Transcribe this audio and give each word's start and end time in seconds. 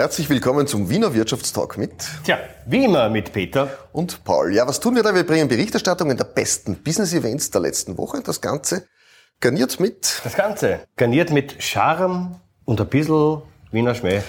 Herzlich 0.00 0.30
willkommen 0.30 0.66
zum 0.66 0.88
Wiener 0.88 1.12
Wirtschaftstalk 1.12 1.76
mit. 1.76 1.92
Tja, 2.24 2.38
wie 2.64 2.86
immer 2.86 3.10
mit 3.10 3.34
Peter. 3.34 3.68
Und 3.92 4.24
Paul. 4.24 4.54
Ja, 4.54 4.66
was 4.66 4.80
tun 4.80 4.96
wir 4.96 5.02
da? 5.02 5.14
Wir 5.14 5.24
bringen 5.24 5.46
Berichterstattungen 5.46 6.16
der 6.16 6.24
besten 6.24 6.76
Business-Events 6.76 7.50
der 7.50 7.60
letzten 7.60 7.98
Woche. 7.98 8.22
Das 8.24 8.40
Ganze 8.40 8.86
garniert 9.40 9.78
mit. 9.78 10.22
Das 10.24 10.34
Ganze 10.34 10.80
garniert 10.96 11.30
mit 11.32 11.62
Charme 11.62 12.36
und 12.64 12.80
ein 12.80 12.86
bisschen 12.86 13.42
Wiener 13.72 13.94
Schmäh. 13.94 14.22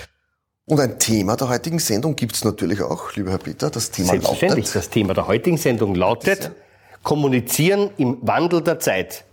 Und 0.66 0.82
ein 0.82 1.00
Thema 1.00 1.38
der 1.38 1.48
heutigen 1.48 1.80
Sendung 1.80 2.18
gibt's 2.18 2.44
natürlich 2.44 2.82
auch, 2.82 3.16
lieber 3.16 3.32
Herr 3.32 3.38
Peter. 3.38 3.70
Das 3.70 3.92
Thema 3.92 4.10
Selbstverständlich. 4.10 4.66
lautet. 4.66 4.76
Das 4.76 4.90
Thema 4.90 5.14
der 5.14 5.28
heutigen 5.28 5.56
Sendung 5.56 5.96
lautet 5.96 6.52
Kommunizieren 7.02 7.92
im 7.96 8.18
Wandel 8.24 8.62
der 8.62 8.82
Zeit. 8.82 9.24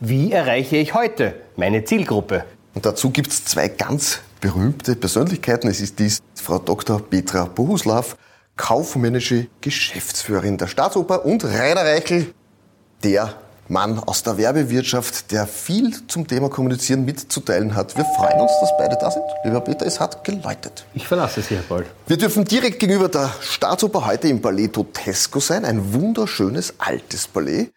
Wie 0.00 0.30
erreiche 0.30 0.76
ich 0.76 0.92
heute 0.92 1.36
meine 1.56 1.84
Zielgruppe? 1.84 2.44
Und 2.76 2.84
dazu 2.84 3.08
gibt's 3.08 3.42
zwei 3.42 3.68
ganz 3.68 4.18
berühmte 4.42 4.96
Persönlichkeiten. 4.96 5.66
Es 5.70 5.80
ist 5.80 5.98
dies 5.98 6.20
Frau 6.34 6.58
Dr. 6.58 7.00
Petra 7.00 7.46
Bohuslav, 7.46 8.18
kaufmännische 8.54 9.46
Geschäftsführerin 9.62 10.58
der 10.58 10.66
Staatsoper 10.66 11.24
und 11.24 11.42
Rainer 11.42 11.86
Reichel, 11.86 12.34
der 13.02 13.32
Mann 13.68 13.98
aus 13.98 14.22
der 14.24 14.36
Werbewirtschaft, 14.36 15.32
der 15.32 15.46
viel 15.46 16.06
zum 16.06 16.26
Thema 16.26 16.50
Kommunizieren 16.50 17.06
mitzuteilen 17.06 17.74
hat. 17.74 17.96
Wir 17.96 18.04
freuen 18.04 18.42
uns, 18.42 18.52
dass 18.60 18.76
beide 18.76 18.98
da 19.00 19.10
sind. 19.10 19.24
Lieber 19.42 19.62
Peter, 19.62 19.86
es 19.86 19.98
hat 19.98 20.22
geläutet. 20.22 20.84
Ich 20.92 21.08
verlasse 21.08 21.40
Sie, 21.40 21.56
Herr 21.56 21.62
Boll. 21.62 21.86
Wir 22.06 22.18
dürfen 22.18 22.44
direkt 22.44 22.78
gegenüber 22.78 23.08
der 23.08 23.32
Staatsoper 23.40 24.04
heute 24.04 24.28
im 24.28 24.42
Ballet 24.42 24.74
Totesco 24.74 25.40
sein. 25.40 25.64
Ein 25.64 25.94
wunderschönes 25.94 26.74
altes 26.76 27.26
Ballet. 27.26 27.72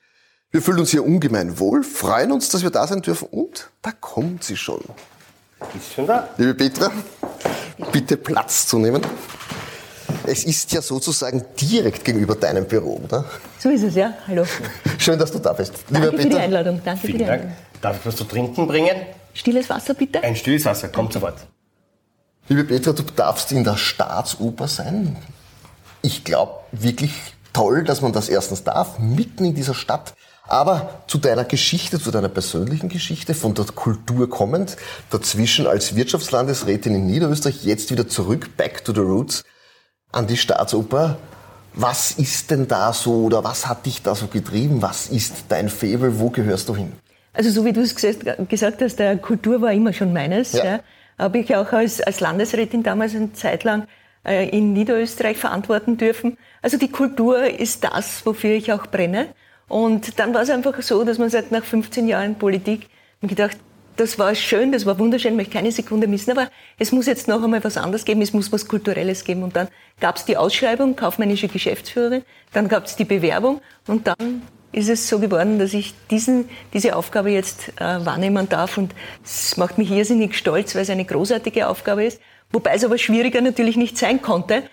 Wir 0.51 0.63
fühlen 0.63 0.79
uns 0.79 0.89
hier 0.89 1.05
ungemein 1.05 1.59
wohl, 1.59 1.83
freuen 1.83 2.31
uns, 2.31 2.49
dass 2.49 2.63
wir 2.63 2.71
da 2.71 2.87
sein 2.87 3.03
dürfen 3.03 3.27
und 3.29 3.69
da 3.83 3.91
kommt 3.91 4.43
sie 4.43 4.57
schon. 4.57 4.81
Ist 5.77 5.93
schon 5.93 6.07
da? 6.07 6.27
Liebe 6.37 6.55
Petra, 6.55 6.91
bitte 7.91 8.17
Platz 8.17 8.65
zu 8.65 8.79
nehmen. 8.79 9.03
Es 10.25 10.45
ist 10.45 10.71
ja 10.71 10.81
sozusagen 10.81 11.45
direkt 11.61 12.03
gegenüber 12.03 12.33
deinem 12.33 12.65
Büro, 12.65 12.99
oder? 13.03 13.25
So 13.59 13.69
ist 13.69 13.83
es, 13.83 13.93
ja. 13.93 14.15
Hallo. 14.27 14.43
Schön, 14.97 15.19
dass 15.19 15.31
du 15.31 15.37
da 15.37 15.53
bist. 15.53 15.73
Danke 15.87 16.17
für 16.17 16.29
die 16.29 16.35
Einladung. 16.35 16.81
Danke 16.83 17.01
Vielen 17.01 17.11
für 17.13 17.17
die 17.19 17.25
Dank. 17.25 17.41
Einladung. 17.41 17.57
Darf 17.81 17.99
ich 17.99 18.05
was 18.07 18.15
zu 18.15 18.23
trinken 18.23 18.67
bringen? 18.67 18.95
Stilles 19.35 19.69
Wasser, 19.69 19.93
bitte. 19.93 20.23
Ein 20.23 20.35
stilles 20.35 20.65
Wasser, 20.65 20.87
kommt 20.87 21.13
sofort. 21.13 21.37
Liebe 22.47 22.63
Petra, 22.63 22.93
du 22.93 23.03
darfst 23.03 23.51
in 23.51 23.63
der 23.63 23.77
Staatsoper 23.77 24.67
sein. 24.67 25.15
Ich 26.01 26.23
glaube 26.23 26.61
wirklich 26.71 27.13
toll, 27.53 27.83
dass 27.83 28.01
man 28.01 28.13
das 28.13 28.29
erstens 28.29 28.63
darf, 28.63 28.97
mitten 28.97 29.45
in 29.45 29.53
dieser 29.53 29.75
Stadt. 29.75 30.15
Aber 30.49 31.03
zu 31.05 31.19
deiner 31.19 31.45
Geschichte, 31.45 31.99
zu 31.99 32.09
deiner 32.09 32.27
persönlichen 32.27 32.89
Geschichte, 32.89 33.35
von 33.35 33.53
der 33.53 33.65
Kultur 33.65 34.27
kommend, 34.27 34.77
dazwischen 35.11 35.67
als 35.67 35.95
Wirtschaftslandesrätin 35.95 36.95
in 36.95 37.05
Niederösterreich, 37.05 37.63
jetzt 37.63 37.91
wieder 37.91 38.07
zurück, 38.07 38.57
back 38.57 38.83
to 38.83 38.91
the 38.91 38.99
roots, 38.99 39.43
an 40.11 40.25
die 40.25 40.37
Staatsoper. 40.37 41.19
Was 41.75 42.13
ist 42.13 42.49
denn 42.49 42.67
da 42.67 42.93
so 42.93 43.25
oder 43.25 43.43
was 43.43 43.67
hat 43.67 43.85
dich 43.85 44.01
da 44.01 44.15
so 44.15 44.25
getrieben? 44.25 44.81
Was 44.81 45.07
ist 45.07 45.45
dein 45.49 45.69
Faible? 45.69 46.19
Wo 46.19 46.31
gehörst 46.31 46.67
du 46.67 46.75
hin? 46.75 46.93
Also 47.31 47.51
so 47.51 47.63
wie 47.63 47.71
du 47.71 47.81
es 47.81 47.95
gesagt 47.95 48.81
hast, 48.81 48.97
der 48.97 49.17
Kultur 49.17 49.61
war 49.61 49.71
immer 49.71 49.93
schon 49.93 50.11
meines. 50.13 50.53
Ja. 50.53 50.65
Ja. 50.65 50.79
Habe 51.19 51.37
ich 51.37 51.55
auch 51.55 51.71
als, 51.73 52.01
als 52.01 52.21
Landesrätin 52.21 52.81
damals 52.81 53.13
eine 53.13 53.33
Zeit 53.33 53.63
lang 53.63 53.87
äh, 54.25 54.49
in 54.49 54.73
Niederösterreich 54.73 55.37
verantworten 55.37 55.97
dürfen. 55.97 56.39
Also 56.63 56.77
die 56.77 56.89
Kultur 56.89 57.43
ist 57.43 57.83
das, 57.83 58.25
wofür 58.25 58.55
ich 58.55 58.73
auch 58.73 58.87
brenne. 58.87 59.27
Und 59.69 60.19
dann 60.19 60.33
war 60.33 60.41
es 60.41 60.49
einfach 60.49 60.81
so, 60.81 61.03
dass 61.03 61.17
man 61.17 61.29
sagt, 61.29 61.51
nach 61.51 61.63
15 61.63 62.07
Jahren 62.07 62.35
Politik, 62.35 62.87
mir 63.21 63.29
gedacht, 63.29 63.57
das 63.95 64.17
war 64.17 64.33
schön, 64.33 64.71
das 64.71 64.85
war 64.85 64.97
wunderschön, 64.97 65.35
möchte 65.35 65.53
keine 65.53 65.71
Sekunde 65.71 66.07
missen, 66.07 66.31
aber 66.31 66.49
es 66.77 66.91
muss 66.91 67.05
jetzt 67.05 67.27
noch 67.27 67.43
einmal 67.43 67.63
was 67.63 67.75
anderes 67.75 68.05
geben, 68.05 68.21
es 68.21 68.33
muss 68.33 68.51
was 68.51 68.67
Kulturelles 68.67 69.25
geben. 69.25 69.43
Und 69.43 69.55
dann 69.55 69.67
gab 69.99 70.15
es 70.15 70.25
die 70.25 70.37
Ausschreibung, 70.37 70.95
kaufmännische 70.95 71.49
Geschäftsführerin, 71.49 72.23
dann 72.53 72.69
gab 72.69 72.85
es 72.85 72.95
die 72.95 73.03
Bewerbung 73.05 73.61
und 73.87 74.07
dann 74.07 74.41
ist 74.71 74.87
es 74.87 75.09
so 75.09 75.19
geworden, 75.19 75.59
dass 75.59 75.73
ich 75.73 75.93
diesen, 76.09 76.47
diese 76.73 76.95
Aufgabe 76.95 77.31
jetzt 77.31 77.69
äh, 77.79 78.05
wahrnehmen 78.05 78.47
darf 78.47 78.77
und 78.77 78.93
es 79.23 79.57
macht 79.57 79.77
mich 79.77 79.91
irrsinnig 79.91 80.37
stolz, 80.37 80.75
weil 80.75 80.83
es 80.83 80.89
eine 80.89 81.05
großartige 81.05 81.67
Aufgabe 81.67 82.05
ist, 82.05 82.21
wobei 82.51 82.75
es 82.75 82.85
aber 82.85 82.97
schwieriger 82.97 83.41
natürlich 83.41 83.77
nicht 83.77 83.97
sein 83.97 84.21
konnte. 84.21 84.63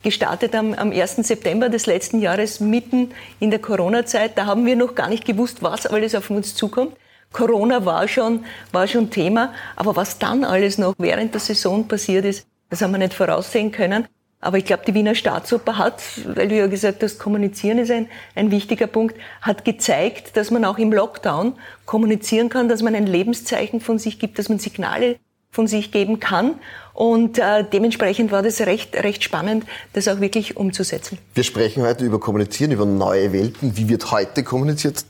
Gestartet 0.00 0.54
am, 0.54 0.74
am 0.74 0.92
1. 0.92 1.16
September 1.16 1.68
des 1.68 1.86
letzten 1.86 2.20
Jahres, 2.20 2.60
mitten 2.60 3.10
in 3.40 3.50
der 3.50 3.58
Corona-Zeit, 3.58 4.38
da 4.38 4.46
haben 4.46 4.64
wir 4.64 4.76
noch 4.76 4.94
gar 4.94 5.08
nicht 5.08 5.24
gewusst, 5.24 5.60
was 5.60 5.86
alles 5.86 6.14
auf 6.14 6.30
uns 6.30 6.54
zukommt. 6.54 6.96
Corona 7.32 7.84
war 7.84 8.06
schon, 8.06 8.44
war 8.70 8.86
schon 8.86 9.10
Thema, 9.10 9.52
aber 9.74 9.96
was 9.96 10.20
dann 10.20 10.44
alles 10.44 10.78
noch 10.78 10.94
während 10.98 11.34
der 11.34 11.40
Saison 11.40 11.88
passiert 11.88 12.24
ist, 12.24 12.46
das 12.70 12.80
haben 12.80 12.92
wir 12.92 12.98
nicht 12.98 13.12
voraussehen 13.12 13.72
können. 13.72 14.06
Aber 14.40 14.56
ich 14.56 14.66
glaube, 14.66 14.84
die 14.86 14.94
Wiener 14.94 15.16
Staatsoper 15.16 15.78
hat, 15.78 16.00
weil 16.26 16.46
du 16.46 16.56
ja 16.56 16.68
gesagt 16.68 17.02
hast, 17.02 17.18
kommunizieren 17.18 17.78
ist 17.78 17.90
ein, 17.90 18.08
ein 18.36 18.52
wichtiger 18.52 18.86
Punkt, 18.86 19.16
hat 19.42 19.64
gezeigt, 19.64 20.36
dass 20.36 20.52
man 20.52 20.64
auch 20.64 20.78
im 20.78 20.92
Lockdown 20.92 21.54
kommunizieren 21.86 22.48
kann, 22.48 22.68
dass 22.68 22.82
man 22.82 22.94
ein 22.94 23.06
Lebenszeichen 23.06 23.80
von 23.80 23.98
sich 23.98 24.20
gibt, 24.20 24.38
dass 24.38 24.48
man 24.48 24.60
Signale 24.60 25.16
von 25.50 25.66
sich 25.66 25.92
geben 25.92 26.20
kann. 26.20 26.54
Und 26.94 27.38
äh, 27.38 27.64
dementsprechend 27.64 28.32
war 28.32 28.42
das 28.42 28.60
recht, 28.60 28.96
recht 28.96 29.22
spannend, 29.22 29.64
das 29.92 30.08
auch 30.08 30.20
wirklich 30.20 30.56
umzusetzen. 30.56 31.18
Wir 31.34 31.44
sprechen 31.44 31.82
heute 31.82 32.04
über 32.04 32.18
Kommunizieren, 32.18 32.72
über 32.72 32.86
neue 32.86 33.32
Welten. 33.32 33.76
Wie 33.76 33.88
wird 33.88 34.10
heute 34.10 34.42
kommuniziert? 34.42 35.04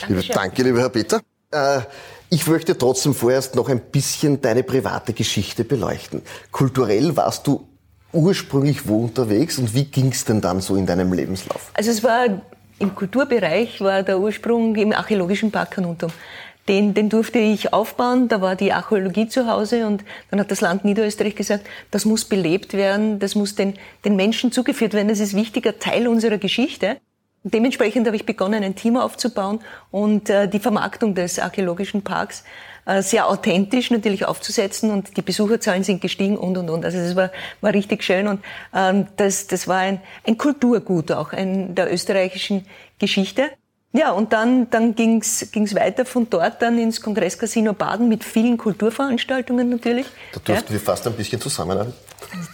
Dankeschön. 0.00 0.34
danke, 0.34 0.62
lieber 0.62 0.80
Herr 0.80 0.90
Peter. 0.90 1.20
Äh, 1.50 1.80
ich 2.30 2.46
möchte 2.46 2.76
trotzdem 2.76 3.14
vorerst 3.14 3.54
noch 3.54 3.68
ein 3.68 3.80
bisschen 3.80 4.40
deine 4.40 4.62
private 4.62 5.12
Geschichte 5.12 5.64
beleuchten. 5.64 6.22
Kulturell 6.50 7.16
warst 7.16 7.46
du 7.46 7.66
ursprünglich 8.12 8.86
wo 8.86 9.04
unterwegs 9.04 9.58
und 9.58 9.74
wie 9.74 9.84
ging 9.84 10.08
es 10.08 10.24
denn 10.24 10.40
dann 10.40 10.60
so 10.60 10.76
in 10.76 10.86
deinem 10.86 11.12
Lebenslauf? 11.12 11.70
Also 11.74 11.90
es 11.90 12.02
war 12.02 12.26
im 12.78 12.94
Kulturbereich 12.94 13.80
war 13.80 14.02
der 14.02 14.18
Ursprung 14.18 14.74
im 14.76 14.92
Archäologischen 14.92 15.50
Park 15.50 15.72
Kanuntum. 15.72 16.10
Den, 16.68 16.94
den 16.94 17.10
durfte 17.10 17.38
ich 17.38 17.74
aufbauen, 17.74 18.28
da 18.28 18.40
war 18.40 18.56
die 18.56 18.72
Archäologie 18.72 19.28
zu 19.28 19.46
Hause 19.46 19.86
und 19.86 20.02
dann 20.30 20.40
hat 20.40 20.50
das 20.50 20.62
Land 20.62 20.84
Niederösterreich 20.84 21.36
gesagt, 21.36 21.66
das 21.90 22.06
muss 22.06 22.24
belebt 22.24 22.72
werden, 22.72 23.18
das 23.18 23.34
muss 23.34 23.54
den, 23.54 23.74
den 24.04 24.16
Menschen 24.16 24.50
zugeführt 24.50 24.94
werden, 24.94 25.08
das 25.08 25.20
ist 25.20 25.36
wichtiger 25.36 25.78
Teil 25.78 26.08
unserer 26.08 26.38
Geschichte. 26.38 26.96
Dementsprechend 27.42 28.06
habe 28.06 28.16
ich 28.16 28.24
begonnen, 28.24 28.64
ein 28.64 28.74
Team 28.74 28.96
aufzubauen 28.96 29.60
und 29.90 30.30
äh, 30.30 30.48
die 30.48 30.58
Vermarktung 30.58 31.14
des 31.14 31.38
archäologischen 31.38 32.00
Parks 32.00 32.42
äh, 32.86 33.02
sehr 33.02 33.28
authentisch 33.28 33.90
natürlich 33.90 34.24
aufzusetzen 34.24 34.90
und 34.90 35.18
die 35.18 35.22
Besucherzahlen 35.22 35.84
sind 35.84 36.00
gestiegen 36.00 36.38
und 36.38 36.56
und 36.56 36.70
und. 36.70 36.86
Also 36.86 36.96
das 36.96 37.14
war, 37.14 37.30
war 37.60 37.74
richtig 37.74 38.02
schön 38.02 38.28
und 38.28 38.42
ähm, 38.74 39.08
das, 39.16 39.46
das 39.46 39.68
war 39.68 39.78
ein, 39.78 40.00
ein 40.26 40.38
Kulturgut 40.38 41.12
auch 41.12 41.34
in 41.34 41.74
der 41.74 41.92
österreichischen 41.92 42.64
Geschichte. 42.98 43.50
Ja, 43.96 44.10
und 44.10 44.32
dann, 44.32 44.68
dann 44.70 44.96
ging's 44.96 45.52
ging's 45.52 45.72
weiter 45.72 46.04
von 46.04 46.28
dort 46.28 46.60
dann 46.60 46.78
ins 46.78 47.00
Kongresscasino 47.00 47.74
Baden 47.74 48.08
mit 48.08 48.24
vielen 48.24 48.58
Kulturveranstaltungen 48.58 49.68
natürlich. 49.68 50.06
Da 50.32 50.40
durften 50.44 50.72
wir 50.72 50.80
fast 50.80 51.06
ein 51.06 51.12
bisschen 51.12 51.40
zusammenarbeiten. 51.40 51.94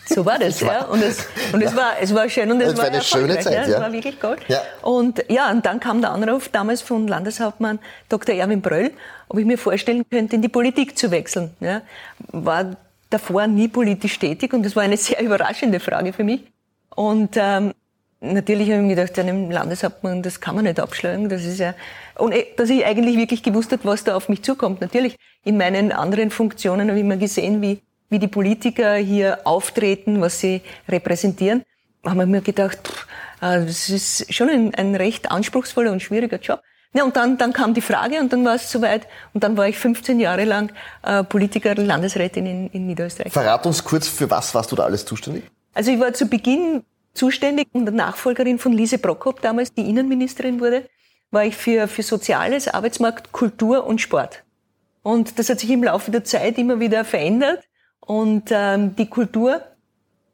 So 0.04 0.26
war 0.26 0.38
das, 0.38 0.60
ja. 0.60 0.84
Und 0.84 1.02
es, 1.02 1.26
und 1.54 1.62
es, 1.62 1.74
war, 1.74 1.92
es 1.98 2.14
war 2.14 2.28
schön 2.28 2.52
und 2.52 2.60
es 2.60 2.72
Es 2.72 2.76
war 2.76 2.84
war, 2.84 2.92
eine 2.92 3.02
schöne 3.02 3.38
Zeit, 3.38 3.54
ja. 3.54 3.62
ja. 3.62 3.76
Es 3.76 3.80
war 3.80 3.90
wirklich 3.90 4.20
Gold. 4.20 4.40
Ja. 4.48 4.60
Und 4.82 5.24
ja, 5.30 5.50
und 5.50 5.64
dann 5.64 5.80
kam 5.80 6.02
der 6.02 6.10
Anruf 6.10 6.50
damals 6.50 6.82
von 6.82 7.08
Landeshauptmann 7.08 7.78
Dr. 8.10 8.34
Erwin 8.34 8.60
Bröll, 8.60 8.90
ob 9.28 9.38
ich 9.38 9.46
mir 9.46 9.56
vorstellen 9.56 10.04
könnte, 10.10 10.36
in 10.36 10.42
die 10.42 10.48
Politik 10.50 10.98
zu 10.98 11.10
wechseln. 11.10 11.52
Ja. 11.60 11.80
War 12.28 12.76
davor 13.08 13.46
nie 13.46 13.68
politisch 13.68 14.18
tätig 14.18 14.52
und 14.52 14.62
das 14.62 14.76
war 14.76 14.82
eine 14.82 14.96
sehr 14.98 15.22
überraschende 15.22 15.80
Frage 15.80 16.12
für 16.12 16.24
mich. 16.24 16.42
Und 16.94 17.36
ähm, 17.36 17.72
natürlich 18.20 18.70
habe 18.70 18.80
ich 18.82 18.86
mir 18.86 18.94
gedacht, 18.94 19.18
einem 19.18 19.50
Landeshauptmann, 19.50 20.22
das 20.22 20.40
kann 20.40 20.54
man 20.54 20.64
nicht 20.64 20.80
abschlagen. 20.80 21.28
Das 21.28 21.44
ist 21.44 21.58
ja, 21.58 21.74
und 22.16 22.32
eh, 22.32 22.46
dass 22.56 22.70
ich 22.70 22.84
eigentlich 22.84 23.16
wirklich 23.16 23.42
gewusst 23.42 23.72
habe, 23.72 23.84
was 23.84 24.04
da 24.04 24.16
auf 24.16 24.28
mich 24.28 24.42
zukommt. 24.42 24.80
Natürlich, 24.80 25.16
in 25.44 25.56
meinen 25.56 25.92
anderen 25.92 26.30
Funktionen 26.30 26.88
habe 26.88 26.98
ich 26.98 27.04
immer 27.04 27.16
gesehen, 27.16 27.62
wie, 27.62 27.80
wie 28.08 28.18
die 28.18 28.28
Politiker 28.28 28.94
hier 28.94 29.40
auftreten, 29.44 30.20
was 30.20 30.40
sie 30.40 30.62
repräsentieren. 30.88 31.62
Da 32.02 32.10
haben 32.10 32.18
wir 32.18 32.26
mir 32.26 32.40
gedacht, 32.40 32.78
pff, 32.86 33.06
äh, 33.40 33.64
das 33.64 33.88
ist 33.88 34.32
schon 34.32 34.48
ein, 34.48 34.74
ein 34.74 34.94
recht 34.94 35.30
anspruchsvoller 35.30 35.92
und 35.92 36.00
schwieriger 36.00 36.38
Job. 36.38 36.62
Ja, 36.92 37.04
und 37.04 37.16
dann, 37.16 37.38
dann 37.38 37.52
kam 37.52 37.72
die 37.72 37.82
Frage 37.82 38.18
und 38.18 38.32
dann 38.32 38.44
war 38.44 38.56
es 38.56 38.70
soweit 38.70 39.06
und 39.32 39.44
dann 39.44 39.56
war 39.56 39.68
ich 39.68 39.78
15 39.78 40.18
Jahre 40.18 40.44
lang 40.44 40.72
äh, 41.04 41.22
Politikerin, 41.22 41.86
Landesrätin 41.86 42.46
in, 42.46 42.66
in 42.70 42.86
Niederösterreich. 42.86 43.32
Verrat 43.32 43.64
uns 43.64 43.84
kurz, 43.84 44.08
für 44.08 44.28
was 44.28 44.52
warst 44.56 44.72
du 44.72 44.76
da 44.76 44.84
alles 44.84 45.04
zuständig? 45.04 45.44
Also 45.72 45.92
ich 45.92 46.00
war 46.00 46.12
zu 46.12 46.26
Beginn 46.26 46.82
zuständig 47.14 47.68
und 47.72 47.92
Nachfolgerin 47.94 48.58
von 48.58 48.72
Lise 48.72 48.98
Prokop, 48.98 49.40
damals 49.42 49.72
die 49.74 49.88
Innenministerin 49.88 50.60
wurde, 50.60 50.88
war 51.30 51.44
ich 51.44 51.56
für, 51.56 51.88
für 51.88 52.02
Soziales, 52.02 52.68
Arbeitsmarkt, 52.68 53.32
Kultur 53.32 53.86
und 53.86 54.00
Sport. 54.00 54.42
Und 55.02 55.38
das 55.38 55.48
hat 55.48 55.60
sich 55.60 55.70
im 55.70 55.84
Laufe 55.84 56.10
der 56.10 56.24
Zeit 56.24 56.58
immer 56.58 56.80
wieder 56.80 57.04
verändert 57.04 57.64
und 58.00 58.50
ähm, 58.50 58.96
die 58.96 59.06
Kultur 59.06 59.62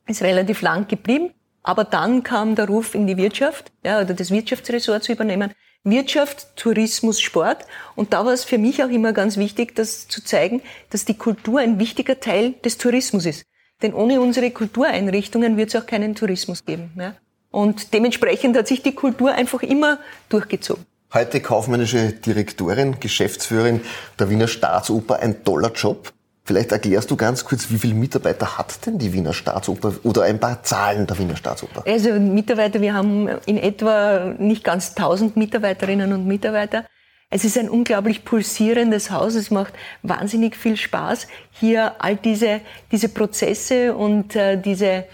ist 0.06 0.22
relativ 0.22 0.62
lang 0.62 0.88
geblieben. 0.88 1.30
Aber 1.62 1.84
dann 1.84 2.22
kam 2.22 2.54
der 2.54 2.68
Ruf 2.68 2.94
in 2.94 3.06
die 3.06 3.16
Wirtschaft, 3.16 3.72
ja, 3.84 4.00
oder 4.00 4.14
das 4.14 4.30
Wirtschaftsressort 4.30 5.02
zu 5.02 5.12
übernehmen. 5.12 5.52
Wirtschaft, 5.82 6.56
Tourismus, 6.56 7.20
Sport. 7.20 7.64
Und 7.96 8.12
da 8.12 8.24
war 8.24 8.32
es 8.32 8.44
für 8.44 8.58
mich 8.58 8.82
auch 8.82 8.88
immer 8.88 9.12
ganz 9.12 9.36
wichtig, 9.36 9.74
das 9.74 10.08
zu 10.08 10.22
zeigen, 10.22 10.62
dass 10.90 11.04
die 11.04 11.16
Kultur 11.16 11.60
ein 11.60 11.78
wichtiger 11.78 12.20
Teil 12.20 12.52
des 12.64 12.78
Tourismus 12.78 13.26
ist. 13.26 13.46
Denn 13.82 13.92
ohne 13.92 14.20
unsere 14.20 14.50
Kultureinrichtungen 14.50 15.56
wird 15.56 15.74
es 15.74 15.80
auch 15.80 15.86
keinen 15.86 16.14
Tourismus 16.14 16.64
geben. 16.64 16.92
Ja? 16.96 17.14
Und 17.50 17.92
dementsprechend 17.92 18.56
hat 18.56 18.66
sich 18.66 18.82
die 18.82 18.94
Kultur 18.94 19.32
einfach 19.32 19.62
immer 19.62 19.98
durchgezogen. 20.28 20.84
Heute 21.12 21.40
kaufmännische 21.40 22.12
Direktorin, 22.12 22.98
Geschäftsführerin 23.00 23.80
der 24.18 24.28
Wiener 24.28 24.48
Staatsoper, 24.48 25.20
ein 25.20 25.44
toller 25.44 25.72
Job. 25.72 26.12
Vielleicht 26.44 26.72
erklärst 26.72 27.10
du 27.10 27.16
ganz 27.16 27.44
kurz, 27.44 27.70
wie 27.70 27.78
viele 27.78 27.94
Mitarbeiter 27.94 28.58
hat 28.58 28.86
denn 28.86 28.98
die 28.98 29.12
Wiener 29.12 29.32
Staatsoper 29.32 29.94
oder 30.04 30.22
ein 30.22 30.38
paar 30.38 30.62
Zahlen 30.62 31.06
der 31.06 31.18
Wiener 31.18 31.36
Staatsoper? 31.36 31.84
Also 31.86 32.12
Mitarbeiter, 32.12 32.80
wir 32.80 32.94
haben 32.94 33.28
in 33.46 33.56
etwa 33.56 34.34
nicht 34.38 34.62
ganz 34.62 34.90
1000 34.90 35.36
Mitarbeiterinnen 35.36 36.12
und 36.12 36.26
Mitarbeiter. 36.26 36.84
Es 37.28 37.44
ist 37.44 37.58
ein 37.58 37.68
unglaublich 37.68 38.24
pulsierendes 38.24 39.10
Haus. 39.10 39.34
Es 39.34 39.50
macht 39.50 39.74
wahnsinnig 40.02 40.54
viel 40.54 40.76
Spaß, 40.76 41.26
hier 41.50 41.96
all 41.98 42.16
diese, 42.16 42.60
diese 42.92 43.08
Prozesse 43.08 43.96
und 43.96 44.36
äh, 44.36 44.60
diese 44.60 45.06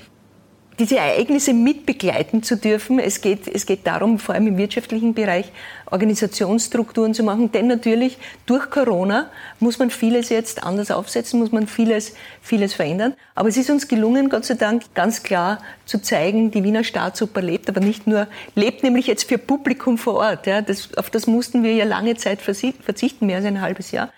diese 0.79 0.97
Ereignisse 0.97 1.53
mitbegleiten 1.53 2.43
zu 2.43 2.57
dürfen. 2.57 2.99
Es 2.99 3.21
geht, 3.21 3.47
es 3.47 3.67
geht 3.67 3.87
darum, 3.87 4.19
vor 4.19 4.35
allem 4.35 4.47
im 4.47 4.57
wirtschaftlichen 4.57 5.15
Bereich 5.15 5.53
Organisationsstrukturen 5.91 7.15
zu 7.15 7.23
machen. 7.23 7.53
Denn 7.53 7.67
natürlich 7.67 8.19
durch 8.47 8.71
Corona 8.71 9.31
muss 9.61 9.79
man 9.79 9.91
vieles 9.91 10.31
jetzt 10.31 10.63
anders 10.63 10.91
aufsetzen, 10.91 11.39
muss 11.39 11.53
man 11.53 11.67
vieles, 11.67 12.15
vieles 12.41 12.75
verändern. 12.75 13.15
Aber 13.35 13.49
es 13.49 13.57
ist 13.57 13.71
uns 13.71 13.89
gelungen, 13.89 14.31
Gott 14.31 14.45
sei 14.45 14.55
Dank, 14.55 14.95
ganz 14.95 15.23
klar 15.23 15.59
zu 15.85 16.01
zeigen, 16.01 16.51
die 16.51 16.65
Wiener 16.65 16.85
Staatsoper 16.85 17.43
lebt, 17.43 17.69
aber 17.69 17.81
nicht 17.81 18.07
nur 18.07 18.27
lebt, 18.55 18.83
nämlich 18.83 19.07
jetzt 19.07 19.29
für 19.29 19.39
Publikum 19.39 19.99
vor 19.99 20.15
Ort. 20.15 20.47
Ja, 20.47 20.63
das, 20.63 20.97
auf 20.97 21.11
das 21.11 21.27
mussten 21.27 21.63
wir 21.63 21.75
ja 21.75 21.85
lange 21.85 22.17
Zeit 22.17 22.41
verzichten, 22.41 23.27
mehr 23.27 23.37
als 23.37 23.47
ein 23.47 23.61
halbes 23.61 23.91
Jahr. 23.91 24.11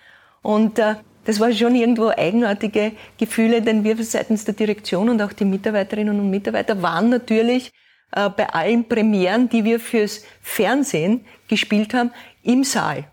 Und 0.42 0.78
äh, 0.78 0.94
das 1.24 1.40
war 1.40 1.52
schon 1.52 1.74
irgendwo 1.74 2.08
eigenartige 2.08 2.92
Gefühle, 3.18 3.62
denn 3.62 3.84
wir 3.84 4.02
seitens 4.04 4.44
der 4.44 4.54
Direktion 4.54 5.08
und 5.08 5.20
auch 5.22 5.32
die 5.32 5.44
Mitarbeiterinnen 5.44 6.18
und 6.18 6.30
Mitarbeiter 6.30 6.80
waren 6.82 7.08
natürlich 7.08 7.72
äh, 8.12 8.28
bei 8.30 8.48
allen 8.48 8.88
Premieren, 8.88 9.48
die 9.48 9.64
wir 9.64 9.80
fürs 9.80 10.22
Fernsehen 10.40 11.24
gespielt 11.48 11.94
haben, 11.94 12.12
im 12.42 12.64
Saal. 12.64 13.04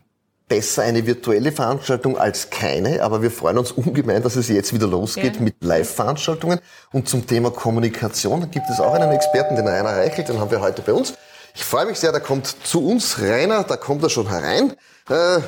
Besser 0.47 0.83
eine 0.83 1.05
virtuelle 1.07 1.53
Veranstaltung 1.53 2.17
als 2.17 2.49
keine, 2.49 3.01
aber 3.01 3.21
wir 3.21 3.31
freuen 3.31 3.57
uns 3.57 3.71
ungemein, 3.71 4.21
dass 4.21 4.35
es 4.35 4.49
jetzt 4.49 4.73
wieder 4.73 4.87
losgeht 4.87 5.37
ja. 5.37 5.41
mit 5.41 5.55
Live-Veranstaltungen. 5.61 6.59
Und 6.91 7.07
zum 7.07 7.25
Thema 7.25 7.51
Kommunikation 7.51 8.51
gibt 8.51 8.65
es 8.69 8.81
auch 8.81 8.93
einen 8.93 9.11
Experten, 9.11 9.55
den 9.55 9.67
Rainer 9.67 9.91
Reichelt, 9.91 10.27
den 10.27 10.39
haben 10.39 10.51
wir 10.51 10.59
heute 10.59 10.81
bei 10.81 10.91
uns. 10.91 11.13
Ich 11.55 11.63
freue 11.63 11.85
mich 11.85 11.99
sehr, 11.99 12.11
der 12.11 12.21
kommt 12.21 12.47
zu 12.47 12.85
uns. 12.85 13.19
Rainer, 13.19 13.63
da 13.63 13.77
kommt 13.77 14.03
er 14.03 14.09
schon 14.09 14.29
herein. 14.29 14.73
Äh, 15.09 15.39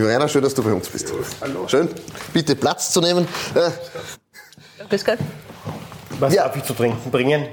Lieber 0.00 0.12
Rainer, 0.12 0.28
schön, 0.28 0.40
dass 0.40 0.54
du 0.54 0.62
bei 0.62 0.72
uns 0.72 0.88
bist. 0.88 1.12
Hallo. 1.42 1.68
Schön. 1.68 1.86
Bitte 2.32 2.56
Platz 2.56 2.90
zu 2.90 3.02
nehmen. 3.02 3.28
Bis 4.88 5.04
gleich. 5.04 5.18
Was 6.18 6.32
ja. 6.32 6.44
darf 6.44 6.56
ich 6.56 6.64
zu 6.64 6.72
trinken 6.72 7.10
bringen? 7.10 7.48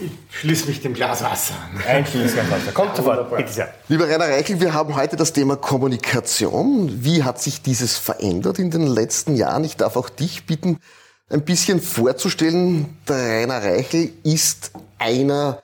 Ich 0.00 0.10
schließe 0.36 0.66
mich 0.66 0.80
dem 0.80 0.94
Glas 0.94 1.22
Wasser 1.22 1.54
an. 1.54 1.80
Ein 1.86 2.04
Glas 2.04 2.36
Wasser. 2.36 2.72
Kommt 2.74 2.96
sofort, 2.96 3.30
bitte 3.36 3.52
sehr. 3.52 3.72
Lieber 3.86 4.08
Rainer 4.08 4.28
Reichel, 4.28 4.60
wir 4.60 4.74
haben 4.74 4.96
heute 4.96 5.14
das 5.14 5.32
Thema 5.32 5.54
Kommunikation. 5.54 7.04
Wie 7.04 7.22
hat 7.22 7.40
sich 7.40 7.62
dieses 7.62 7.96
verändert 7.96 8.58
in 8.58 8.72
den 8.72 8.88
letzten 8.88 9.36
Jahren? 9.36 9.62
Ich 9.62 9.76
darf 9.76 9.94
auch 9.94 10.08
dich 10.08 10.46
bitten, 10.46 10.80
ein 11.28 11.44
bisschen 11.44 11.80
vorzustellen. 11.80 12.98
Der 13.08 13.42
Rainer 13.42 13.62
Reichel 13.62 14.10
ist 14.24 14.72
einer 14.98 15.62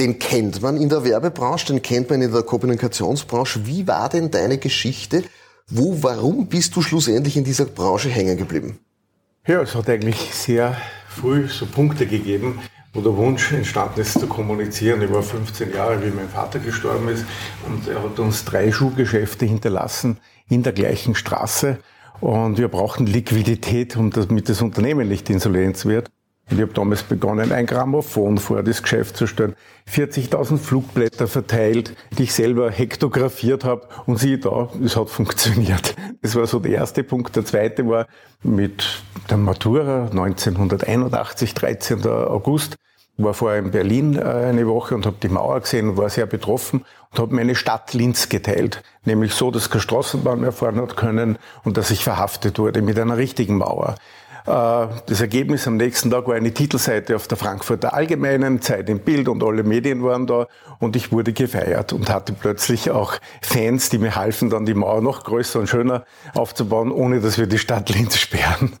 den 0.00 0.18
kennt 0.18 0.62
man 0.62 0.76
in 0.76 0.88
der 0.88 1.04
Werbebranche, 1.04 1.66
den 1.66 1.82
kennt 1.82 2.10
man 2.10 2.22
in 2.22 2.32
der 2.32 2.42
Kommunikationsbranche. 2.42 3.66
Wie 3.66 3.86
war 3.86 4.08
denn 4.08 4.30
deine 4.30 4.58
Geschichte? 4.58 5.24
Wo, 5.68 6.02
warum 6.02 6.46
bist 6.46 6.74
du 6.76 6.82
schlussendlich 6.82 7.36
in 7.36 7.44
dieser 7.44 7.66
Branche 7.66 8.08
hängen 8.08 8.36
geblieben? 8.36 8.78
Ja, 9.46 9.60
es 9.62 9.74
hat 9.74 9.88
eigentlich 9.88 10.34
sehr 10.34 10.76
früh 11.08 11.48
so 11.48 11.66
Punkte 11.66 12.06
gegeben, 12.06 12.60
wo 12.92 13.00
der 13.00 13.16
Wunsch 13.16 13.52
entstanden 13.52 14.00
ist 14.00 14.18
zu 14.18 14.26
kommunizieren. 14.26 15.02
Ich 15.02 15.12
war 15.12 15.22
15 15.22 15.74
Jahre, 15.74 16.04
wie 16.04 16.10
mein 16.10 16.28
Vater 16.28 16.58
gestorben 16.58 17.08
ist 17.08 17.24
und 17.66 17.88
er 17.88 18.02
hat 18.02 18.18
uns 18.18 18.44
drei 18.44 18.72
Schuhgeschäfte 18.72 19.46
hinterlassen 19.46 20.18
in 20.48 20.62
der 20.62 20.72
gleichen 20.72 21.14
Straße 21.14 21.78
und 22.20 22.58
wir 22.58 22.68
brauchten 22.68 23.06
Liquidität, 23.06 23.96
um 23.96 24.10
damit 24.10 24.48
das 24.48 24.62
Unternehmen 24.62 25.08
nicht 25.08 25.28
insolvenz 25.30 25.84
wird. 25.84 26.10
Ich 26.50 26.60
habe 26.60 26.72
damals 26.72 27.02
begonnen, 27.02 27.52
ein 27.52 27.66
Grammophon 27.66 28.38
vor 28.38 28.62
das 28.62 28.82
Geschäft 28.82 29.16
zu 29.16 29.26
stellen, 29.26 29.54
40.000 29.92 30.56
Flugblätter 30.56 31.26
verteilt, 31.26 31.94
die 32.16 32.22
ich 32.24 32.32
selber 32.32 32.70
hektografiert 32.70 33.64
habe. 33.64 33.86
Und 34.06 34.18
siehe 34.18 34.38
da, 34.38 34.70
es 34.84 34.96
hat 34.96 35.10
funktioniert. 35.10 35.94
Das 36.20 36.34
war 36.34 36.48
so 36.48 36.58
der 36.58 36.72
erste 36.72 37.04
Punkt. 37.04 37.36
Der 37.36 37.44
zweite 37.44 37.88
war 37.88 38.08
mit 38.42 39.02
der 39.30 39.36
Matura 39.36 40.06
1981, 40.10 41.54
13. 41.54 42.04
August. 42.04 42.74
War 43.18 43.34
vorher 43.34 43.60
in 43.60 43.70
Berlin 43.70 44.16
äh, 44.16 44.22
eine 44.22 44.66
Woche 44.66 44.96
und 44.96 45.06
habe 45.06 45.16
die 45.22 45.28
Mauer 45.28 45.60
gesehen 45.60 45.90
und 45.90 45.96
war 45.96 46.08
sehr 46.08 46.26
betroffen 46.26 46.84
und 47.12 47.18
habe 47.20 47.34
meine 47.34 47.54
Stadt 47.54 47.94
Linz 47.94 48.28
geteilt. 48.28 48.82
Nämlich 49.04 49.32
so, 49.32 49.52
dass 49.52 49.70
keine 49.70 49.80
Straßenbahn 49.80 50.40
mehr 50.40 50.52
fahren 50.52 50.80
hat 50.80 50.96
können 50.96 51.38
und 51.62 51.76
dass 51.76 51.92
ich 51.92 52.02
verhaftet 52.02 52.58
wurde 52.58 52.82
mit 52.82 52.98
einer 52.98 53.16
richtigen 53.16 53.58
Mauer. 53.58 53.94
Äh, 54.48 54.88
das 55.06 55.20
Ergebnis 55.20 55.66
am 55.66 55.76
nächsten 55.76 56.10
Tag 56.10 56.26
war 56.26 56.34
eine 56.34 56.52
Titelseite 56.52 57.14
auf 57.16 57.28
der 57.28 57.36
Frankfurter 57.36 57.92
Allgemeinen, 57.92 58.62
Zeit 58.62 58.88
im 58.88 59.00
Bild 59.00 59.28
und 59.28 59.44
alle 59.44 59.62
Medien 59.62 60.02
waren 60.02 60.26
da 60.26 60.46
und 60.78 60.96
ich 60.96 61.12
wurde 61.12 61.34
gefeiert 61.34 61.92
und 61.92 62.08
hatte 62.08 62.32
plötzlich 62.32 62.90
auch 62.90 63.14
Fans, 63.42 63.90
die 63.90 63.98
mir 63.98 64.16
halfen, 64.16 64.48
dann 64.48 64.64
die 64.64 64.72
Mauer 64.72 65.02
noch 65.02 65.24
größer 65.24 65.58
und 65.58 65.68
schöner 65.68 66.04
aufzubauen, 66.34 66.90
ohne 66.90 67.20
dass 67.20 67.36
wir 67.36 67.46
die 67.46 67.58
Stadt 67.58 67.90
Linz 67.94 68.16
sperren. 68.16 68.72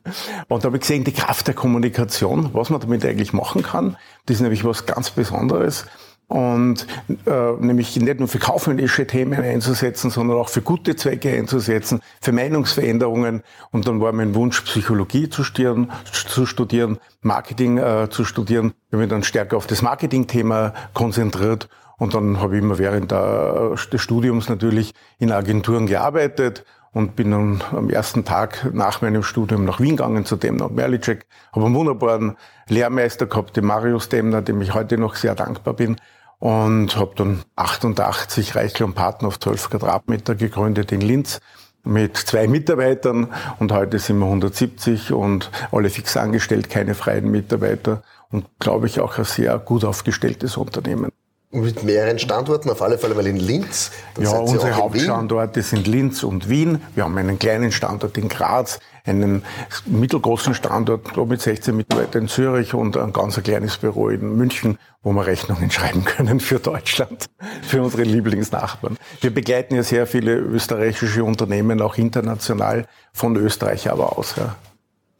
Und 0.48 0.64
da 0.64 0.68
habe 0.68 0.78
ich 0.78 0.82
gesehen, 0.82 1.04
die 1.04 1.12
Kraft 1.12 1.46
der 1.48 1.54
Kommunikation, 1.54 2.50
was 2.54 2.70
man 2.70 2.80
damit 2.80 3.04
eigentlich 3.04 3.34
machen 3.34 3.62
kann, 3.62 3.98
das 4.24 4.36
ist 4.36 4.40
nämlich 4.40 4.64
was 4.64 4.86
ganz 4.86 5.10
Besonderes 5.10 5.84
und 6.28 6.86
äh, 7.26 7.52
nämlich 7.58 7.96
nicht 7.96 8.18
nur 8.18 8.28
für 8.28 8.38
kaufmännische 8.38 9.06
Themen 9.06 9.40
einzusetzen, 9.40 10.10
sondern 10.10 10.36
auch 10.36 10.50
für 10.50 10.60
gute 10.60 10.94
Zwecke 10.94 11.30
einzusetzen, 11.30 12.00
für 12.20 12.32
Meinungsveränderungen. 12.32 13.42
Und 13.70 13.88
dann 13.88 14.00
war 14.00 14.12
mein 14.12 14.34
Wunsch, 14.34 14.60
Psychologie 14.60 15.30
zu 15.30 15.42
studieren, 15.42 15.90
zu 16.04 16.44
studieren 16.44 16.98
Marketing 17.22 17.78
äh, 17.78 18.08
zu 18.10 18.24
studieren. 18.24 18.74
Ich 18.86 18.92
habe 18.92 19.02
mich 19.02 19.10
dann 19.10 19.22
stärker 19.22 19.56
auf 19.56 19.66
das 19.66 19.80
Marketing-Thema 19.80 20.74
konzentriert. 20.92 21.68
Und 21.96 22.14
dann 22.14 22.40
habe 22.40 22.56
ich 22.56 22.62
immer 22.62 22.78
während 22.78 23.10
der, 23.10 23.74
des 23.90 24.00
Studiums 24.00 24.48
natürlich 24.50 24.94
in 25.18 25.32
Agenturen 25.32 25.86
gearbeitet 25.86 26.64
und 26.92 27.16
bin 27.16 27.30
dann 27.30 27.64
am 27.72 27.90
ersten 27.90 28.24
Tag 28.24 28.70
nach 28.72 29.00
meinem 29.00 29.22
Studium 29.22 29.64
nach 29.64 29.80
Wien 29.80 29.96
gegangen 29.96 30.24
zu 30.24 30.36
Demner 30.36 30.68
Merlicek, 30.68 31.26
habe 31.52 31.66
einen 31.66 31.74
wunderbaren 31.74 32.36
Lehrmeister 32.68 33.26
gehabt, 33.26 33.56
den 33.56 33.64
Marius 33.64 34.08
Demner, 34.08 34.42
dem 34.42 34.60
ich 34.62 34.74
heute 34.74 34.96
noch 34.96 35.16
sehr 35.16 35.34
dankbar 35.34 35.74
bin 35.74 35.96
und 36.38 36.96
habe 36.96 37.14
dann 37.16 37.42
88 37.56 38.54
Reichel 38.54 38.84
und 38.84 38.94
Partner 38.94 39.28
auf 39.28 39.40
12 39.40 39.70
Quadratmeter 39.70 40.34
gegründet 40.34 40.92
in 40.92 41.00
Linz 41.00 41.40
mit 41.84 42.16
zwei 42.16 42.46
Mitarbeitern 42.48 43.32
und 43.58 43.72
heute 43.72 43.98
sind 43.98 44.18
wir 44.18 44.26
170 44.26 45.12
und 45.12 45.50
alle 45.72 45.90
fix 45.90 46.16
angestellt, 46.16 46.70
keine 46.70 46.94
freien 46.94 47.30
Mitarbeiter 47.30 48.02
und 48.30 48.46
glaube 48.58 48.86
ich 48.86 49.00
auch 49.00 49.18
ein 49.18 49.24
sehr 49.24 49.58
gut 49.58 49.84
aufgestelltes 49.84 50.56
Unternehmen. 50.56 51.10
Mit 51.50 51.82
mehreren 51.82 52.18
Standorten, 52.18 52.68
auf 52.68 52.82
alle 52.82 52.98
Fälle 52.98 53.14
mal 53.14 53.26
in 53.26 53.38
Linz. 53.38 53.90
Ja, 54.20 54.32
unsere 54.32 54.76
Hauptstandorte 54.76 55.62
sind 55.62 55.86
Linz 55.86 56.22
und 56.22 56.50
Wien. 56.50 56.82
Wir 56.94 57.04
haben 57.04 57.16
einen 57.16 57.38
kleinen 57.38 57.72
Standort 57.72 58.18
in 58.18 58.28
Graz, 58.28 58.80
einen 59.06 59.42
mittelgroßen 59.86 60.52
Standort 60.52 61.16
mit 61.16 61.40
16 61.40 61.74
Mitarbeitern 61.74 62.22
in 62.24 62.28
Zürich 62.28 62.74
und 62.74 62.98
ein 62.98 63.14
ganz 63.14 63.42
kleines 63.42 63.78
Büro 63.78 64.10
in 64.10 64.36
München, 64.36 64.78
wo 65.02 65.12
wir 65.12 65.24
Rechnungen 65.24 65.70
schreiben 65.70 66.04
können 66.04 66.38
für 66.38 66.58
Deutschland, 66.58 67.24
für 67.62 67.80
unsere 67.80 68.02
Lieblingsnachbarn. 68.02 68.98
Wir 69.22 69.32
begleiten 69.32 69.74
ja 69.74 69.82
sehr 69.82 70.06
viele 70.06 70.34
österreichische 70.34 71.24
Unternehmen, 71.24 71.80
auch 71.80 71.96
international, 71.96 72.84
von 73.14 73.36
Österreich 73.36 73.90
aber 73.90 74.18
aus. 74.18 74.34
Ja. 74.36 74.54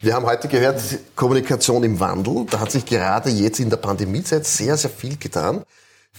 Wir 0.00 0.14
haben 0.14 0.26
heute 0.26 0.46
gehört, 0.48 0.80
Kommunikation 1.16 1.84
im 1.84 1.98
Wandel. 1.98 2.44
Da 2.50 2.60
hat 2.60 2.70
sich 2.70 2.84
gerade 2.84 3.30
jetzt 3.30 3.60
in 3.60 3.70
der 3.70 3.78
Pandemiezeit 3.78 4.44
sehr, 4.44 4.76
sehr 4.76 4.90
viel 4.90 5.16
getan. 5.16 5.64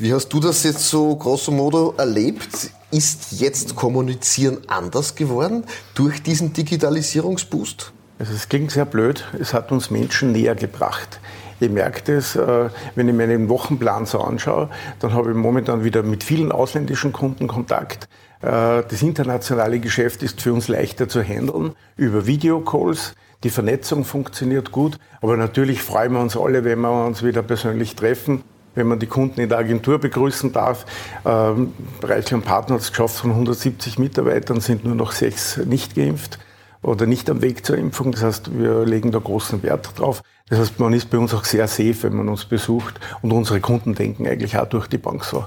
Wie 0.01 0.13
hast 0.13 0.29
du 0.29 0.39
das 0.39 0.63
jetzt 0.63 0.89
so 0.89 1.13
grosso 1.18 1.51
modo 1.51 1.94
erlebt? 1.98 2.72
Ist 2.89 3.34
jetzt 3.34 3.75
Kommunizieren 3.75 4.60
anders 4.68 5.13
geworden 5.15 5.65
durch 5.94 6.24
diesen 6.24 6.53
Digitalisierungsboost? 6.53 7.91
Also 8.18 8.32
es 8.32 8.48
klingt 8.48 8.72
sehr 8.72 8.86
blöd, 8.86 9.27
es 9.38 9.53
hat 9.53 9.74
uns 9.74 9.91
Menschen 9.91 10.32
näher 10.32 10.56
gebracht. 10.56 11.20
Ich 11.60 11.70
merke 11.70 12.13
das, 12.13 12.38
äh, 12.38 12.70
wenn 12.96 13.10
ich 13.10 13.13
meinen 13.13 13.50
Wochenplan 13.50 14.06
so 14.06 14.22
anschaue, 14.22 14.70
dann 15.00 15.12
habe 15.13 15.32
ich 15.32 15.36
momentan 15.36 15.84
wieder 15.84 16.01
mit 16.01 16.24
vielen 16.24 16.53
ausländischen 16.53 17.12
Kunden 17.12 17.50
Kontakt. 17.50 18.08
Äh, 18.41 18.84
das 18.89 19.01
internationale 19.01 19.82
Geschäft 19.82 20.24
ist 20.24 20.41
für 20.41 20.53
uns 20.53 20.70
leichter 20.70 21.10
zu 21.10 21.22
handeln 21.22 21.74
über 21.98 22.25
Videocalls. 22.25 23.15
Die 23.44 23.50
Vernetzung 23.50 24.06
funktioniert 24.06 24.72
gut, 24.72 24.98
aber 25.20 25.36
natürlich 25.36 25.82
freuen 25.84 26.13
wir 26.13 26.22
uns 26.22 26.38
alle, 26.38 26.63
wenn 26.63 26.79
wir 26.79 27.06
uns 27.06 27.22
wieder 27.22 27.41
persönlich 27.41 27.98
treffen 27.98 28.46
wenn 28.76 28.88
man 28.88 29.00
die 29.00 29.08
Kunden 29.08 29.42
in 29.42 29.50
der 29.50 29.58
Agentur 29.58 30.00
begrüßen 30.00 30.52
darf. 30.52 30.86
Ähm, 31.26 31.74
Reichel 32.02 32.36
und 32.36 32.46
Partner 32.46 32.76
hat 32.76 32.82
es 32.82 32.92
geschafft, 32.92 33.18
von 33.18 33.32
170 33.32 34.00
Mitarbeitern 34.00 34.62
sind 34.62 34.84
nur 34.86 34.96
noch 34.96 35.12
sechs 35.12 35.58
nicht 35.58 35.96
geimpft. 35.96 36.40
oder 36.82 37.06
nicht 37.06 37.30
am 37.30 37.42
Weg 37.42 37.66
zur 37.66 37.78
Impfung. 37.78 38.14
Das 38.14 38.24
heißt, 38.24 38.58
wir 38.58 38.86
legen 38.86 39.12
da 39.12 39.20
großen 39.20 39.62
Wert 39.64 40.00
drauf. 40.00 40.22
Das 40.48 40.60
heißt, 40.60 40.80
man 40.80 40.94
ist 40.94 41.10
bei 41.10 41.18
uns 41.18 41.34
auch 41.34 41.44
sehr 41.44 41.68
safe, 41.68 42.04
wenn 42.04 42.16
man 42.16 42.30
uns 42.30 42.46
besucht 42.46 43.00
und 43.22 43.32
unsere 43.32 43.60
Kunden 43.60 43.96
denken 43.96 44.28
eigentlich 44.28 44.58
auch 44.58 44.68
durch 44.68 44.88
die 44.88 44.98
Bank 44.98 45.24
so. 45.26 45.46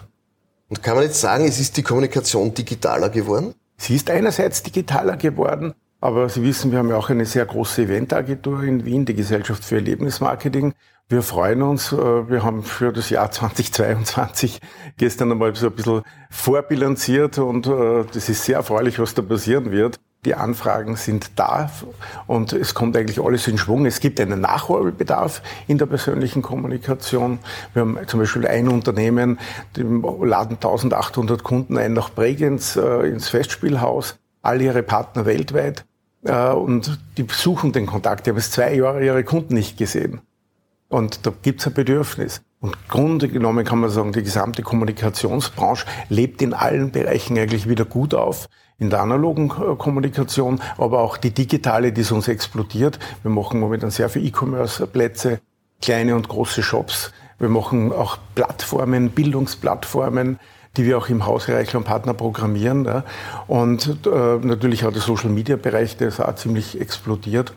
Und 0.69 0.83
kann 0.83 0.95
man 0.95 1.05
jetzt 1.05 1.21
sagen, 1.21 1.45
es 1.45 1.59
ist 1.59 1.77
die 1.77 1.83
Kommunikation 1.83 2.55
digitaler 2.55 3.09
geworden? 3.09 3.55
Sie 3.77 3.97
ist 3.97 4.11
einerseits 4.11 4.63
digitaler 4.63 5.17
geworden, 5.17 5.75
aber 6.01 6.29
Sie 6.29 6.43
wissen, 6.43 6.71
wir 6.71 6.79
haben 6.79 6.89
ja 6.89 6.97
auch 6.97 7.11
eine 7.11 7.27
sehr 7.27 7.45
große 7.45 7.83
Eventagentur 7.83 8.63
in 8.63 8.85
Wien, 8.85 9.05
die 9.05 9.15
Gesellschaft 9.15 9.65
für 9.65 9.77
Erlebnismarketing. 9.77 10.73
Wir 11.13 11.21
freuen 11.21 11.61
uns. 11.61 11.93
Äh, 11.93 12.31
wir 12.31 12.43
haben 12.43 12.63
für 12.63 12.91
das 12.91 13.11
Jahr 13.11 13.31
2022 13.31 14.63
gestern 14.97 15.31
einmal 15.31 15.55
so 15.55 15.67
ein 15.67 15.75
bisschen 15.75 16.01
vorbilanziert 16.31 17.37
und 17.37 17.67
äh, 17.67 18.05
das 18.11 18.31
ist 18.31 18.45
sehr 18.45 18.57
erfreulich, 18.57 18.99
was 18.99 19.13
da 19.13 19.21
passieren 19.21 19.71
wird. 19.71 20.01
Die 20.25 20.35
Anfragen 20.35 20.97
sind 20.97 21.33
da 21.37 21.71
und 22.27 22.55
es 22.55 22.73
kommt 22.73 22.97
eigentlich 22.97 23.23
alles 23.23 23.47
in 23.47 23.59
Schwung. 23.59 23.85
Es 23.85 24.01
gibt 24.01 24.21
einen 24.21 24.41
Nachholbedarf 24.41 25.43
in 25.67 25.77
der 25.77 25.85
persönlichen 25.85 26.41
Kommunikation. 26.41 27.41
Wir 27.75 27.83
haben 27.83 27.99
zum 28.07 28.21
Beispiel 28.21 28.47
ein 28.47 28.69
Unternehmen, 28.69 29.39
die 29.77 29.83
laden 29.83 30.55
1800 30.55 31.43
Kunden 31.43 31.77
ein 31.77 31.93
nach 31.93 32.09
Bregenz 32.09 32.77
äh, 32.77 33.07
ins 33.07 33.29
Festspielhaus, 33.29 34.19
all 34.41 34.63
ihre 34.63 34.83
Partner 34.83 35.27
weltweit 35.27 35.85
und 36.25 37.01
die 37.19 37.27
suchen 37.29 37.73
den 37.73 37.87
Kontakt. 37.87 38.27
Die 38.27 38.31
haben 38.31 38.37
es 38.37 38.53
zwei 38.53 38.77
Jahre 38.77 39.05
ihre 39.05 39.25
Kunden 39.25 39.55
nicht 39.55 39.77
gesehen. 39.77 40.21
Und 40.93 41.25
da 41.25 41.33
gibt 41.41 41.61
es 41.61 41.67
ein 41.67 41.73
Bedürfnis. 41.73 42.43
Und 42.61 42.77
Grunde 42.89 43.29
genommen 43.29 43.65
kann 43.65 43.81
man 43.81 43.89
sagen, 43.89 44.13
die 44.13 44.23
gesamte 44.23 44.63
Kommunikationsbranche 44.63 45.87
lebt 46.11 46.43
in 46.43 46.53
allen 46.53 46.93
Bereichen 46.93 47.39
eigentlich 47.39 47.67
wieder 47.67 47.87
gut 47.87 48.13
auf 48.13 48.47
in 48.79 48.91
der 48.91 49.01
analogen 49.01 49.47
äh, 49.47 49.75
Kommunikation, 49.77 50.61
aber 50.77 51.01
auch 51.01 51.17
die 51.17 51.31
digitale, 51.31 51.93
die 51.93 52.05
uns 52.13 52.29
explodiert. 52.29 52.99
Wir 53.23 53.31
machen 53.31 53.59
momentan 53.59 53.91
sehr 53.91 54.11
viele 54.11 54.27
E-Commerce-Plätze, 54.27 55.41
kleine 55.81 56.15
und 56.15 56.29
große 56.29 56.63
Shops. 56.63 57.13
Wir 57.39 57.49
machen 57.49 57.91
auch 57.91 58.19
Plattformen, 58.35 59.11
Bildungsplattformen, 59.13 60.39
die 60.77 60.85
wir 60.85 60.99
auch 60.99 61.09
im 61.09 61.25
Haus 61.25 61.49
Reichler 61.49 61.79
und 61.79 61.87
Partner 61.87 62.13
programmieren. 62.13 63.03
Und 63.47 63.99
äh, 64.07 64.37
natürlich 64.43 64.85
auch 64.85 64.93
der 64.93 65.01
Social-Media-Bereich, 65.01 65.97
der 65.97 66.09
ist 66.09 66.21
auch 66.21 66.35
ziemlich 66.35 66.79
explodiert. 66.79 67.55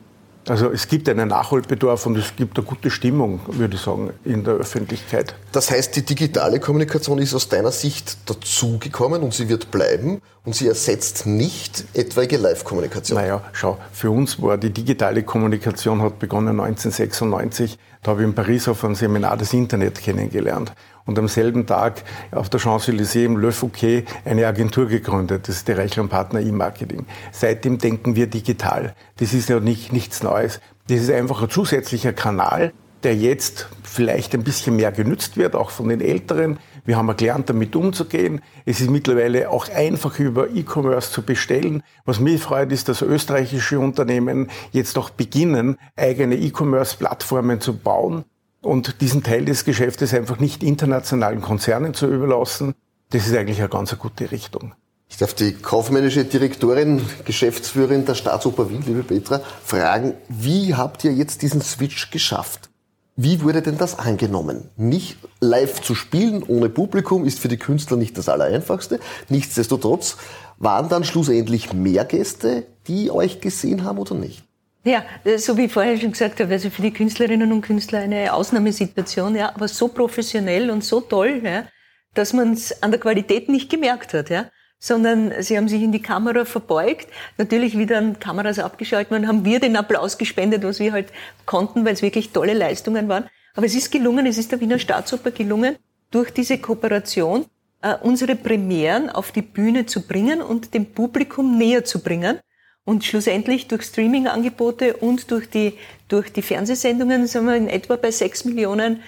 Also 0.48 0.72
es 0.72 0.88
gibt 0.88 1.10
einen 1.10 1.30
Nachholbedarf 1.30 2.06
und 2.06 2.18
es 2.18 2.36
gibt 2.36 2.58
eine 2.58 2.68
gute 2.68 2.92
Stimmung, 2.92 3.40
würde 3.48 3.76
ich 3.76 3.82
sagen, 3.82 4.12
in 4.24 4.44
der 4.44 4.54
Öffentlichkeit. 4.54 5.34
Das 5.52 5.72
heißt, 5.72 5.96
die 5.96 6.04
digitale 6.04 6.60
Kommunikation 6.60 7.18
ist 7.18 7.34
aus 7.34 7.50
deiner 7.50 7.72
Sicht 7.72 8.18
dazugekommen 8.30 9.24
und 9.24 9.34
sie 9.34 9.50
wird 9.50 9.72
bleiben 9.72 10.22
und 10.44 10.54
sie 10.54 10.68
ersetzt 10.68 11.26
nicht 11.26 11.86
etwaige 11.94 12.38
Live-Kommunikation. 12.38 13.18
Naja, 13.18 13.42
schau, 13.54 13.80
für 13.92 14.12
uns 14.12 14.40
war 14.40 14.58
die 14.58 14.70
digitale 14.70 15.24
Kommunikation 15.24 16.04
hat 16.04 16.20
begonnen 16.20 16.60
1996. 16.60 17.80
Da 18.06 18.12
habe 18.12 18.22
ich 18.22 18.28
in 18.28 18.36
Paris 18.36 18.68
auf 18.68 18.86
einem 18.86 18.94
Seminar 18.94 19.36
das 19.36 19.52
Internet 19.52 20.00
kennengelernt 20.00 20.74
und 21.06 21.18
am 21.18 21.28
selben 21.28 21.66
Tag 21.66 22.04
auf 22.30 22.52
der 22.52 22.60
Champs-Élysées 22.60 23.26
im 23.26 23.36
Le 23.38 23.52
Fouquet 23.52 24.06
eine 24.26 24.46
Agentur 24.46 24.86
gegründet. 24.86 25.48
Das 25.48 25.56
ist 25.56 25.68
der 25.68 25.80
Reichler 25.80 26.06
Partner 26.06 26.40
E-Marketing. 26.40 27.08
Seitdem 27.32 27.80
denken 27.80 28.16
wir 28.16 28.28
digital. 28.28 28.94
Das 29.18 29.34
ist 29.34 29.50
ja 29.50 29.60
nicht, 29.60 29.92
nichts 29.92 30.22
Neues. 30.22 30.62
Das 30.88 31.00
ist 31.00 31.10
einfach 31.10 31.42
ein 31.42 31.50
zusätzlicher 31.50 32.14
Kanal, 32.14 32.74
der 33.02 33.16
jetzt 33.16 33.70
vielleicht 33.82 34.36
ein 34.36 34.44
bisschen 34.44 34.76
mehr 34.76 34.92
genützt 34.92 35.36
wird, 35.36 35.56
auch 35.56 35.72
von 35.72 35.90
den 35.90 36.00
Älteren. 36.00 36.60
Wir 36.86 36.98
haben 36.98 37.16
gelernt, 37.18 37.50
damit 37.50 37.76
umzugehen. 37.76 38.42
Es 38.66 38.80
ist 38.80 38.92
mittlerweile 38.92 39.50
auch 39.50 39.68
einfach 39.70 40.20
über 40.20 40.50
E-Commerce 40.50 41.12
zu 41.12 41.24
bestellen. 41.24 41.82
Was 42.06 42.20
mich 42.20 42.42
freut, 42.42 42.72
ist, 42.72 42.88
dass 42.88 43.02
österreichische 43.02 43.80
Unternehmen 43.80 44.52
jetzt 44.72 44.98
auch 44.98 45.10
beginnen, 45.10 45.78
eigene 45.96 46.36
E-Commerce-Plattformen 46.36 47.60
zu 47.60 47.76
bauen 47.76 48.24
und 48.62 49.02
diesen 49.02 49.24
Teil 49.24 49.46
des 49.46 49.66
Geschäftes 49.66 50.14
einfach 50.14 50.40
nicht 50.40 50.64
internationalen 50.64 51.42
Konzernen 51.42 51.96
zu 51.96 52.08
überlassen, 52.08 52.76
das 53.10 53.28
ist 53.28 53.36
eigentlich 53.36 53.60
eine 53.60 53.70
ganz 53.70 53.98
gute 53.98 54.32
Richtung. 54.32 54.76
Ich 55.10 55.18
darf 55.18 55.34
die 55.34 55.54
kaufmännische 55.54 56.26
Direktorin, 56.26 57.02
Geschäftsführerin 57.26 58.06
der 58.06 58.16
Staatsoper 58.16 58.70
Wien, 58.70 58.84
liebe 58.86 59.04
Petra, 59.04 59.42
fragen, 59.64 60.14
wie 60.30 60.74
habt 60.74 61.04
ihr 61.04 61.14
jetzt 61.14 61.42
diesen 61.42 61.62
Switch 61.62 62.10
geschafft? 62.12 62.70
Wie 63.18 63.42
wurde 63.42 63.62
denn 63.62 63.78
das 63.78 63.98
angenommen? 63.98 64.70
Nicht 64.76 65.18
live 65.40 65.82
zu 65.82 65.96
spielen 65.96 66.44
ohne 66.44 66.68
Publikum 66.68 67.24
ist 67.24 67.40
für 67.40 67.48
die 67.48 67.56
Künstler 67.56 67.96
nicht 67.96 68.18
das 68.18 68.28
Allereinfachste. 68.28 69.00
Nichtsdestotrotz 69.30 70.18
waren 70.58 70.90
dann 70.90 71.06
schlussendlich 71.06 71.72
mehr 71.72 72.04
Gäste, 72.04 72.66
die 72.88 73.12
euch 73.12 73.40
gesehen 73.40 73.86
haben 73.86 74.00
oder 74.00 74.16
nicht? 74.16 74.44
Ja, 74.84 75.06
so 75.38 75.58
wie 75.58 75.66
ich 75.66 75.72
vorher 75.72 75.98
schon 75.98 76.12
gesagt 76.12 76.42
habe, 76.42 76.52
also 76.52 76.70
für 76.70 76.82
die 76.82 76.92
Künstlerinnen 76.92 77.54
und 77.54 77.62
Künstler 77.62 78.00
eine 78.00 78.34
Ausnahmesituation, 78.34 79.36
ja, 79.36 79.56
aber 79.56 79.70
so 79.70 79.88
professionell 79.88 80.70
und 80.70 80.84
so 80.84 81.00
toll, 81.00 81.42
ja, 81.42 81.66
dass 82.14 82.34
man 82.34 82.52
es 82.52 82.84
an 82.84 82.92
der 82.92 83.00
Qualität 83.00 83.48
nicht 83.48 83.70
gemerkt 83.70 84.14
hat, 84.14 84.30
ja, 84.30 84.50
sondern 84.80 85.34
sie 85.42 85.58
haben 85.58 85.68
sich 85.68 85.82
in 85.82 85.92
die 85.92 86.02
Kamera 86.02 86.46
verbeugt, 86.46 87.08
natürlich 87.38 87.78
wieder 87.78 87.98
an 87.98 88.20
Kameras 88.20 88.60
abgeschaltet 88.60 89.12
und 89.12 89.28
haben 89.28 89.46
wir 89.46 89.60
den 89.60 89.76
Applaus 89.76 90.18
gespendet, 90.18 90.64
was 90.64 90.80
wir 90.80 90.92
halt 90.92 91.08
konnten, 91.46 91.86
weil 91.86 91.94
es 91.94 92.02
wirklich 92.02 92.32
tolle 92.32 92.54
Leistungen 92.54 93.10
waren. 93.10 93.30
Aber 93.56 93.66
es 93.66 93.76
ist 93.76 93.92
gelungen, 93.92 94.26
es 94.26 94.38
ist 94.38 94.52
der 94.52 94.60
Wiener 94.60 94.80
Staatsoper 94.80 95.32
gelungen, 95.32 95.78
durch 96.12 96.32
diese 96.32 96.58
Kooperation 96.58 97.46
äh, 97.82 97.96
unsere 98.02 98.36
Premieren 98.36 99.10
auf 99.10 99.32
die 99.32 99.42
Bühne 99.42 99.86
zu 99.86 100.02
bringen 100.02 100.42
und 100.42 100.74
dem 100.74 100.88
Publikum 100.88 101.58
näher 101.58 101.86
zu 101.86 102.00
bringen. 102.00 102.40
Und 102.84 103.04
schlussendlich 103.04 103.68
durch 103.68 103.84
Streaming-Angebote 103.84 104.98
und 104.98 105.32
durch 105.32 105.50
die, 105.50 105.74
durch 106.08 106.32
die 106.32 106.44
Fernsehsendungen 106.44 107.26
sind 107.26 107.46
wir 107.46 107.56
in 107.56 107.68
etwa 107.68 107.96
bei 107.96 108.12
sechs 108.12 108.46
Millionen 108.46 109.02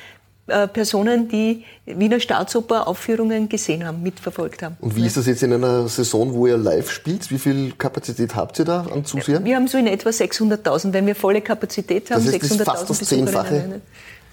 äh, 0.48 0.68
Personen, 0.68 1.28
die 1.28 1.64
Wiener 1.86 2.20
Staatsoper 2.20 2.88
Aufführungen 2.88 3.50
gesehen 3.50 3.86
haben, 3.86 4.02
mitverfolgt 4.02 4.64
haben. 4.64 4.78
Und 4.80 4.96
wie 4.96 5.06
ist 5.06 5.18
das 5.18 5.26
jetzt 5.26 5.44
in 5.44 5.54
einer 5.54 5.88
Saison, 5.88 6.34
wo 6.34 6.48
ihr 6.48 6.58
live 6.58 6.90
spielt? 6.92 7.30
Wie 7.32 7.40
viel 7.40 7.74
Kapazität 7.78 8.36
habt 8.36 8.60
ihr 8.60 8.66
da 8.66 8.82
an 8.82 9.06
Zusehern? 9.06 9.44
Wir 9.46 9.56
haben 9.56 9.68
so 9.68 9.78
in 9.78 9.88
etwa 9.88 10.10
600.000, 10.10 10.94
wenn 10.94 11.06
wir 11.06 11.16
volle 11.16 11.42
Kapazität 11.42 12.12
haben. 12.12 12.26
Das 12.26 12.34
ist 12.34 12.62
fast 12.64 12.90
das 12.90 13.00
Zehnfache 13.00 13.82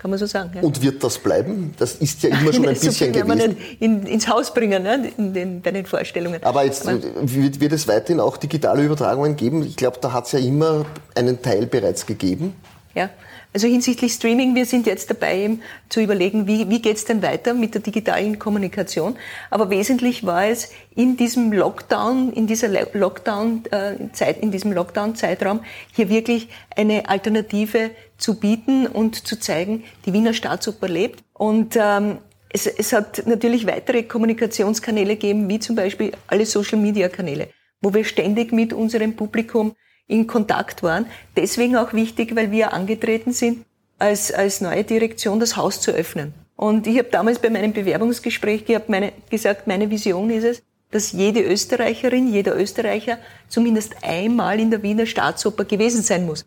kann 0.04 0.10
man 0.10 0.18
so 0.18 0.26
sagen. 0.26 0.50
Ja. 0.54 0.60
Und 0.60 0.82
wird 0.82 1.02
das 1.02 1.16
bleiben? 1.16 1.72
Das 1.78 1.94
ist 1.94 2.22
ja 2.22 2.28
immer 2.28 2.52
schon 2.52 2.68
ein 2.68 2.76
so 2.76 2.88
bisschen 2.88 3.10
gewesen. 3.10 3.56
Wir 3.56 3.80
in, 3.80 4.04
ins 4.04 4.28
Haus 4.28 4.52
bringen 4.52 4.82
ne? 4.82 5.10
in 5.16 5.32
den, 5.32 5.62
bei 5.62 5.70
den 5.70 5.86
Vorstellungen. 5.86 6.44
Aber 6.44 6.62
jetzt 6.62 6.86
Aber 6.86 7.00
wird, 7.22 7.58
wird 7.58 7.72
es 7.72 7.88
weiterhin 7.88 8.20
auch 8.20 8.36
digitale 8.36 8.84
Übertragungen 8.84 9.34
geben? 9.34 9.62
Ich 9.62 9.76
glaube, 9.76 9.96
da 10.02 10.12
hat 10.12 10.26
es 10.26 10.32
ja 10.32 10.40
immer 10.40 10.84
einen 11.14 11.40
Teil 11.40 11.64
bereits 11.64 12.04
gegeben. 12.04 12.54
Ja, 12.94 13.08
also 13.54 13.68
hinsichtlich 13.68 14.12
Streaming, 14.12 14.56
wir 14.56 14.66
sind 14.66 14.84
jetzt 14.86 15.08
dabei, 15.10 15.58
zu 15.88 16.00
überlegen, 16.00 16.48
wie, 16.48 16.68
wie 16.68 16.82
geht 16.82 16.96
es 16.96 17.04
denn 17.04 17.22
weiter 17.22 17.54
mit 17.54 17.74
der 17.74 17.82
digitalen 17.82 18.40
Kommunikation. 18.40 19.16
Aber 19.48 19.70
wesentlich 19.70 20.26
war 20.26 20.46
es 20.46 20.72
in 20.96 21.16
diesem 21.16 21.52
Lockdown, 21.52 22.32
in 22.32 22.48
dieser 22.48 22.68
Lockdown-Zeit, 22.68 24.42
in 24.42 24.50
diesem 24.50 24.72
Lockdown-Zeitraum 24.72 25.60
hier 25.92 26.08
wirklich 26.08 26.48
eine 26.74 27.08
Alternative 27.08 27.92
zu 28.18 28.40
bieten 28.40 28.88
und 28.88 29.26
zu 29.26 29.38
zeigen, 29.38 29.84
die 30.04 30.12
Wiener 30.12 30.34
Staatsoper 30.34 30.88
lebt. 30.88 31.22
Und 31.32 31.76
ähm, 31.76 32.18
es, 32.48 32.66
es 32.66 32.92
hat 32.92 33.24
natürlich 33.26 33.68
weitere 33.68 34.02
Kommunikationskanäle 34.02 35.14
gegeben, 35.14 35.48
wie 35.48 35.60
zum 35.60 35.76
Beispiel 35.76 36.10
alle 36.26 36.44
Social-Media-Kanäle, 36.44 37.48
wo 37.80 37.94
wir 37.94 38.04
ständig 38.04 38.52
mit 38.52 38.72
unserem 38.72 39.14
Publikum 39.14 39.76
in 40.06 40.26
Kontakt 40.26 40.82
waren. 40.82 41.06
Deswegen 41.36 41.76
auch 41.76 41.92
wichtig, 41.92 42.36
weil 42.36 42.50
wir 42.50 42.72
angetreten 42.72 43.32
sind, 43.32 43.64
als, 43.98 44.32
als 44.32 44.60
neue 44.60 44.84
Direktion 44.84 45.40
das 45.40 45.56
Haus 45.56 45.80
zu 45.80 45.90
öffnen. 45.90 46.34
Und 46.56 46.86
ich 46.86 46.98
habe 46.98 47.08
damals 47.10 47.38
bei 47.38 47.50
meinem 47.50 47.72
Bewerbungsgespräch 47.72 48.64
gehabt, 48.64 48.88
meine, 48.88 49.12
gesagt, 49.30 49.66
meine 49.66 49.90
Vision 49.90 50.30
ist 50.30 50.44
es, 50.44 50.62
dass 50.90 51.12
jede 51.12 51.42
Österreicherin, 51.42 52.32
jeder 52.32 52.56
Österreicher 52.56 53.18
zumindest 53.48 53.96
einmal 54.02 54.60
in 54.60 54.70
der 54.70 54.82
Wiener 54.82 55.06
Staatsoper 55.06 55.64
gewesen 55.64 56.02
sein 56.02 56.26
muss. 56.26 56.46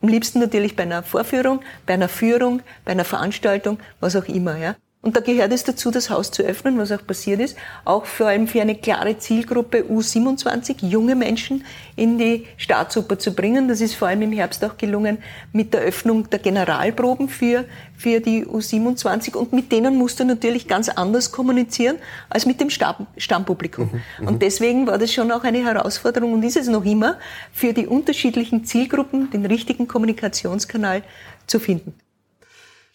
Am 0.00 0.08
liebsten 0.08 0.40
natürlich 0.40 0.74
bei 0.74 0.82
einer 0.82 1.02
Vorführung, 1.02 1.60
bei 1.86 1.94
einer 1.94 2.08
Führung, 2.08 2.60
bei 2.84 2.92
einer 2.92 3.04
Veranstaltung, 3.04 3.78
was 4.00 4.16
auch 4.16 4.26
immer. 4.26 4.58
Ja. 4.58 4.74
Und 5.04 5.16
da 5.16 5.20
gehört 5.20 5.52
es 5.52 5.64
dazu, 5.64 5.90
das 5.90 6.08
Haus 6.08 6.30
zu 6.30 6.42
öffnen, 6.42 6.78
was 6.78 6.90
auch 6.90 7.06
passiert 7.06 7.38
ist. 7.38 7.58
Auch 7.84 8.06
vor 8.06 8.28
allem 8.28 8.48
für 8.48 8.62
eine 8.62 8.74
klare 8.74 9.18
Zielgruppe 9.18 9.82
U27, 9.82 10.86
junge 10.86 11.14
Menschen 11.14 11.62
in 11.94 12.16
die 12.16 12.46
Staatsoper 12.56 13.18
zu 13.18 13.34
bringen. 13.34 13.68
Das 13.68 13.82
ist 13.82 13.96
vor 13.96 14.08
allem 14.08 14.22
im 14.22 14.32
Herbst 14.32 14.64
auch 14.64 14.78
gelungen 14.78 15.18
mit 15.52 15.74
der 15.74 15.82
Öffnung 15.82 16.30
der 16.30 16.38
Generalproben 16.38 17.28
für, 17.28 17.66
für 17.98 18.20
die 18.20 18.46
U27. 18.46 19.36
Und 19.36 19.52
mit 19.52 19.70
denen 19.72 19.96
musst 19.96 20.20
du 20.20 20.24
natürlich 20.24 20.68
ganz 20.68 20.88
anders 20.88 21.30
kommunizieren 21.30 21.96
als 22.30 22.46
mit 22.46 22.62
dem 22.62 22.70
Stamm, 22.70 23.06
Stammpublikum. 23.18 23.90
Mhm, 23.92 24.00
mhm, 24.20 24.28
und 24.28 24.40
deswegen 24.40 24.86
war 24.86 24.96
das 24.96 25.12
schon 25.12 25.30
auch 25.32 25.44
eine 25.44 25.62
Herausforderung 25.62 26.32
und 26.32 26.42
ist 26.44 26.56
es 26.56 26.68
noch 26.68 26.86
immer, 26.86 27.18
für 27.52 27.74
die 27.74 27.86
unterschiedlichen 27.86 28.64
Zielgruppen 28.64 29.30
den 29.30 29.44
richtigen 29.44 29.86
Kommunikationskanal 29.86 31.02
zu 31.46 31.60
finden. 31.60 31.92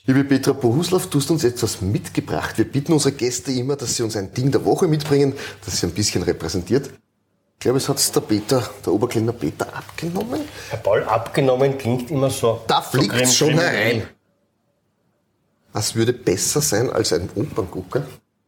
Liebe 0.05 0.23
Petra 0.23 0.53
Bohuslav, 0.53 1.07
du 1.07 1.19
hast 1.19 1.29
uns 1.29 1.43
etwas 1.43 1.81
mitgebracht. 1.81 2.57
Wir 2.57 2.65
bitten 2.65 2.93
unsere 2.93 3.13
Gäste 3.13 3.51
immer, 3.51 3.75
dass 3.75 3.95
sie 3.95 4.03
uns 4.03 4.15
ein 4.15 4.33
Ding 4.33 4.51
der 4.51 4.65
Woche 4.65 4.87
mitbringen, 4.87 5.33
das 5.63 5.79
sie 5.79 5.87
ein 5.87 5.93
bisschen 5.93 6.23
repräsentiert. 6.23 6.87
Ich 6.87 7.59
glaube, 7.59 7.77
es 7.77 7.89
hat 7.89 8.15
der 8.15 8.21
Peter, 8.21 8.69
der 8.85 8.93
Oberkellner 8.93 9.33
Peter 9.33 9.67
abgenommen. 9.75 10.41
Herr 10.69 10.79
Paul, 10.79 11.03
abgenommen 11.03 11.77
klingt 11.77 12.09
immer 12.09 12.29
so. 12.29 12.61
Da 12.67 12.81
fliegt 12.81 13.13
so 13.13 13.19
es 13.19 13.35
schon 13.35 13.59
herein. 13.59 14.07
Was 15.73 15.93
würde 15.93 16.13
besser 16.13 16.61
sein 16.61 16.89
als 16.89 17.11
ein 17.13 17.29
Operngucker? 17.35 18.07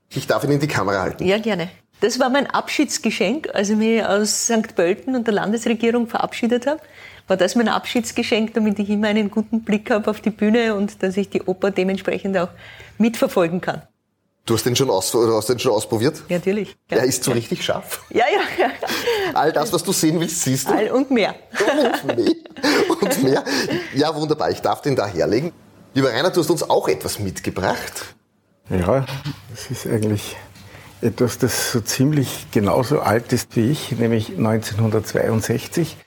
Ich 0.09 0.27
darf 0.27 0.43
ihn 0.45 0.51
in 0.51 0.59
die 0.59 0.67
Kamera 0.67 1.01
halten. 1.01 1.25
Ja, 1.25 1.37
gerne. 1.37 1.69
Das 1.99 2.17
war 2.19 2.29
mein 2.29 2.47
Abschiedsgeschenk, 2.47 3.49
als 3.53 3.69
ich 3.69 3.75
mich 3.75 4.03
aus 4.03 4.45
St. 4.45 4.75
Pölten 4.75 5.15
und 5.15 5.27
der 5.27 5.33
Landesregierung 5.33 6.07
verabschiedet 6.07 6.65
habe. 6.65 6.81
War 7.27 7.37
das 7.37 7.55
mein 7.55 7.67
Abschiedsgeschenk, 7.67 8.53
damit 8.53 8.79
ich 8.79 8.89
immer 8.89 9.07
einen 9.07 9.31
guten 9.31 9.61
Blick 9.63 9.89
habe 9.91 10.09
auf 10.09 10.19
die 10.21 10.29
Bühne 10.31 10.75
und 10.75 11.01
dass 11.03 11.15
ich 11.17 11.29
die 11.29 11.41
Oper 11.43 11.71
dementsprechend 11.71 12.37
auch 12.37 12.49
mitverfolgen 12.97 13.61
kann. 13.61 13.83
Du 14.45 14.55
hast 14.55 14.65
den 14.65 14.75
schon, 14.75 14.89
aus, 14.89 15.13
oder 15.13 15.35
hast 15.35 15.49
den 15.49 15.59
schon 15.59 15.71
ausprobiert? 15.71 16.23
Ja, 16.27 16.37
natürlich. 16.37 16.75
Ja, 16.89 16.97
Er 16.97 17.03
ist 17.03 17.23
so 17.23 17.31
richtig 17.31 17.63
scharf. 17.63 18.03
ja, 18.09 18.25
ja, 18.33 18.65
ja. 18.65 18.71
All 19.35 19.51
das, 19.53 19.71
was 19.71 19.83
du 19.83 19.91
sehen 19.91 20.19
willst, 20.19 20.41
siehst 20.41 20.67
du. 20.67 20.73
All 20.73 20.89
und 20.89 21.11
mehr. 21.11 21.35
Und 22.03 22.17
mehr. 22.17 22.33
Und 23.01 23.23
mehr. 23.23 23.43
Ja, 23.93 24.15
wunderbar. 24.15 24.49
Ich 24.49 24.59
darf 24.61 24.81
den 24.81 24.95
da 24.95 25.05
herlegen. 25.05 25.51
Lieber 25.93 26.09
Rainer, 26.11 26.31
du 26.31 26.39
hast 26.41 26.49
uns 26.49 26.67
auch 26.67 26.87
etwas 26.87 27.19
mitgebracht. 27.19 28.15
Ja, 28.69 29.05
das 29.51 29.69
ist 29.69 29.85
eigentlich 29.85 30.35
etwas, 31.01 31.37
das 31.37 31.71
so 31.71 31.81
ziemlich 31.81 32.47
genauso 32.51 32.99
alt 32.99 33.31
ist 33.33 33.55
wie 33.55 33.69
ich, 33.71 33.91
nämlich 33.91 34.29
1962. 34.29 35.97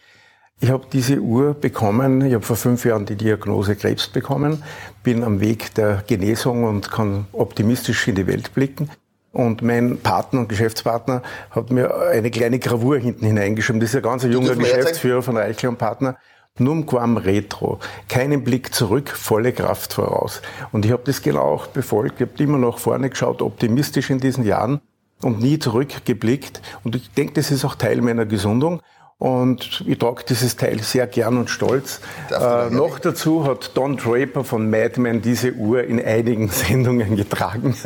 Ich 0.65 0.71
habe 0.71 0.87
diese 0.91 1.21
Uhr 1.21 1.53
bekommen, 1.53 2.25
ich 2.25 2.33
habe 2.33 2.43
vor 2.43 2.57
fünf 2.57 2.87
Jahren 2.87 3.05
die 3.05 3.17
Diagnose 3.17 3.77
Krebs 3.77 4.09
bekommen, 4.09 4.63
bin 5.03 5.23
am 5.23 5.41
Weg 5.41 5.75
der 5.75 6.03
Genesung 6.07 6.65
und 6.65 6.91
kann 6.91 7.27
optimistisch 7.33 8.09
in 8.09 8.15
die 8.15 8.27
Welt 8.27 8.55
blicken. 8.55 8.89
Und 9.31 9.61
mein 9.61 9.99
Partner 9.99 10.41
und 10.41 10.49
Geschäftspartner 10.49 11.21
hat 11.51 11.71
mir 11.71 11.95
eine 12.11 12.31
kleine 12.31 12.59
Gravur 12.61 12.97
hinten 12.97 13.27
hineingeschrieben. 13.27 13.79
Das 13.79 13.91
ist 13.91 13.97
ein 13.97 14.03
ganz 14.03 14.23
junger? 14.23 14.57
Geschäftsführer 14.57 15.21
von 15.21 15.37
Reichel 15.37 15.69
und 15.69 15.77
Partner. 15.77 16.17
Num 16.59 16.87
quam 16.87 17.19
retro. 17.19 17.79
Keinen 18.09 18.43
Blick 18.43 18.75
zurück, 18.75 19.11
volle 19.11 19.53
Kraft 19.53 19.93
voraus. 19.93 20.41
Und 20.73 20.87
ich 20.87 20.93
habe 20.93 21.03
das 21.05 21.21
genau 21.21 21.43
auch 21.43 21.67
befolgt. 21.67 22.23
Ich 22.23 22.27
habe 22.27 22.43
immer 22.43 22.57
nach 22.57 22.79
vorne 22.79 23.11
geschaut, 23.11 23.43
optimistisch 23.43 24.09
in 24.09 24.19
diesen 24.19 24.45
Jahren 24.47 24.81
und 25.21 25.43
nie 25.43 25.59
zurückgeblickt. 25.59 26.63
Und 26.85 26.97
ich 26.97 27.11
denke, 27.11 27.35
das 27.35 27.51
ist 27.51 27.67
auch 27.67 27.75
Teil 27.75 28.01
meiner 28.01 28.25
Gesundung. 28.25 28.81
Und 29.19 29.85
ich 29.87 29.99
trage 29.99 30.25
dieses 30.29 30.57
Teil 30.57 30.83
sehr 30.83 31.07
gern 31.07 31.39
und 31.39 31.49
stolz. 31.49 32.01
Äh, 32.31 32.69
noch 32.71 32.99
dazu 32.99 33.45
hat 33.47 33.71
Don 33.75 33.97
Draper 33.97 34.43
von 34.43 34.69
Mad 34.69 35.01
Men 35.01 35.23
diese 35.23 35.53
Uhr 35.53 35.85
in 35.85 36.05
einigen 36.05 36.49
Sendungen 36.51 37.17
getragen. 37.17 37.77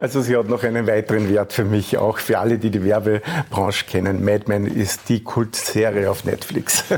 Also 0.00 0.22
sie 0.22 0.36
hat 0.36 0.48
noch 0.48 0.64
einen 0.64 0.86
weiteren 0.86 1.28
Wert 1.28 1.52
für 1.52 1.64
mich, 1.64 1.98
auch 1.98 2.18
für 2.18 2.38
alle, 2.38 2.58
die 2.58 2.70
die 2.70 2.82
Werbebranche 2.82 3.84
kennen. 3.84 4.24
Mad 4.24 4.44
Men 4.46 4.66
ist 4.66 5.08
die 5.08 5.22
Kultserie 5.22 6.10
auf 6.10 6.24
Netflix. 6.24 6.84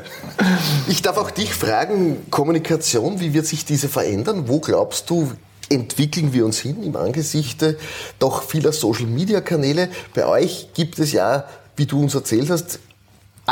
Ich 0.89 1.01
darf 1.01 1.17
auch 1.17 1.31
dich 1.31 1.55
fragen, 1.55 2.19
Kommunikation, 2.31 3.21
wie 3.21 3.35
wird 3.35 3.47
sich 3.47 3.65
diese 3.65 3.89
verändern? 3.89 4.49
Wo 4.49 4.61
glaubst 4.61 5.09
du, 5.11 5.33
entwickeln 5.69 6.33
wir 6.33 6.45
uns 6.45 6.59
hin 6.59 6.83
im 6.83 6.97
Angesicht 6.97 7.65
doch 8.19 8.43
vieler 8.43 8.73
Social-Media-Kanäle? 8.73 9.89
Bei 10.15 10.27
euch 10.27 10.69
gibt 10.75 10.99
es 10.99 11.13
ja, 11.13 11.45
wie 11.77 11.87
du 11.87 12.01
uns 12.01 12.15
erzählt 12.15 12.51
hast, 12.51 12.81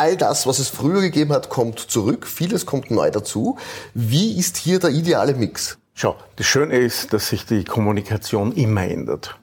all 0.00 0.16
das, 0.16 0.47
was 0.47 0.59
es 0.59 0.71
früher 0.71 1.02
gegeben 1.02 1.33
hat, 1.33 1.50
kommt 1.50 1.78
zurück. 1.78 2.26
Vieles 2.26 2.64
kommt 2.64 2.90
neu 2.90 3.11
dazu. 3.11 3.59
Wie 3.92 4.38
ist 4.38 4.57
hier 4.57 4.78
der 4.78 4.90
ideale 4.90 5.35
Mix? 5.35 5.76
Schau, 5.92 6.16
das 6.37 6.47
Schöne 6.47 6.78
ist, 6.78 7.12
dass 7.12 7.28
sich 7.28 7.45
die 7.45 7.64
Kommunikation 7.64 8.52
immer 8.52 8.85
ändert. 8.85 9.38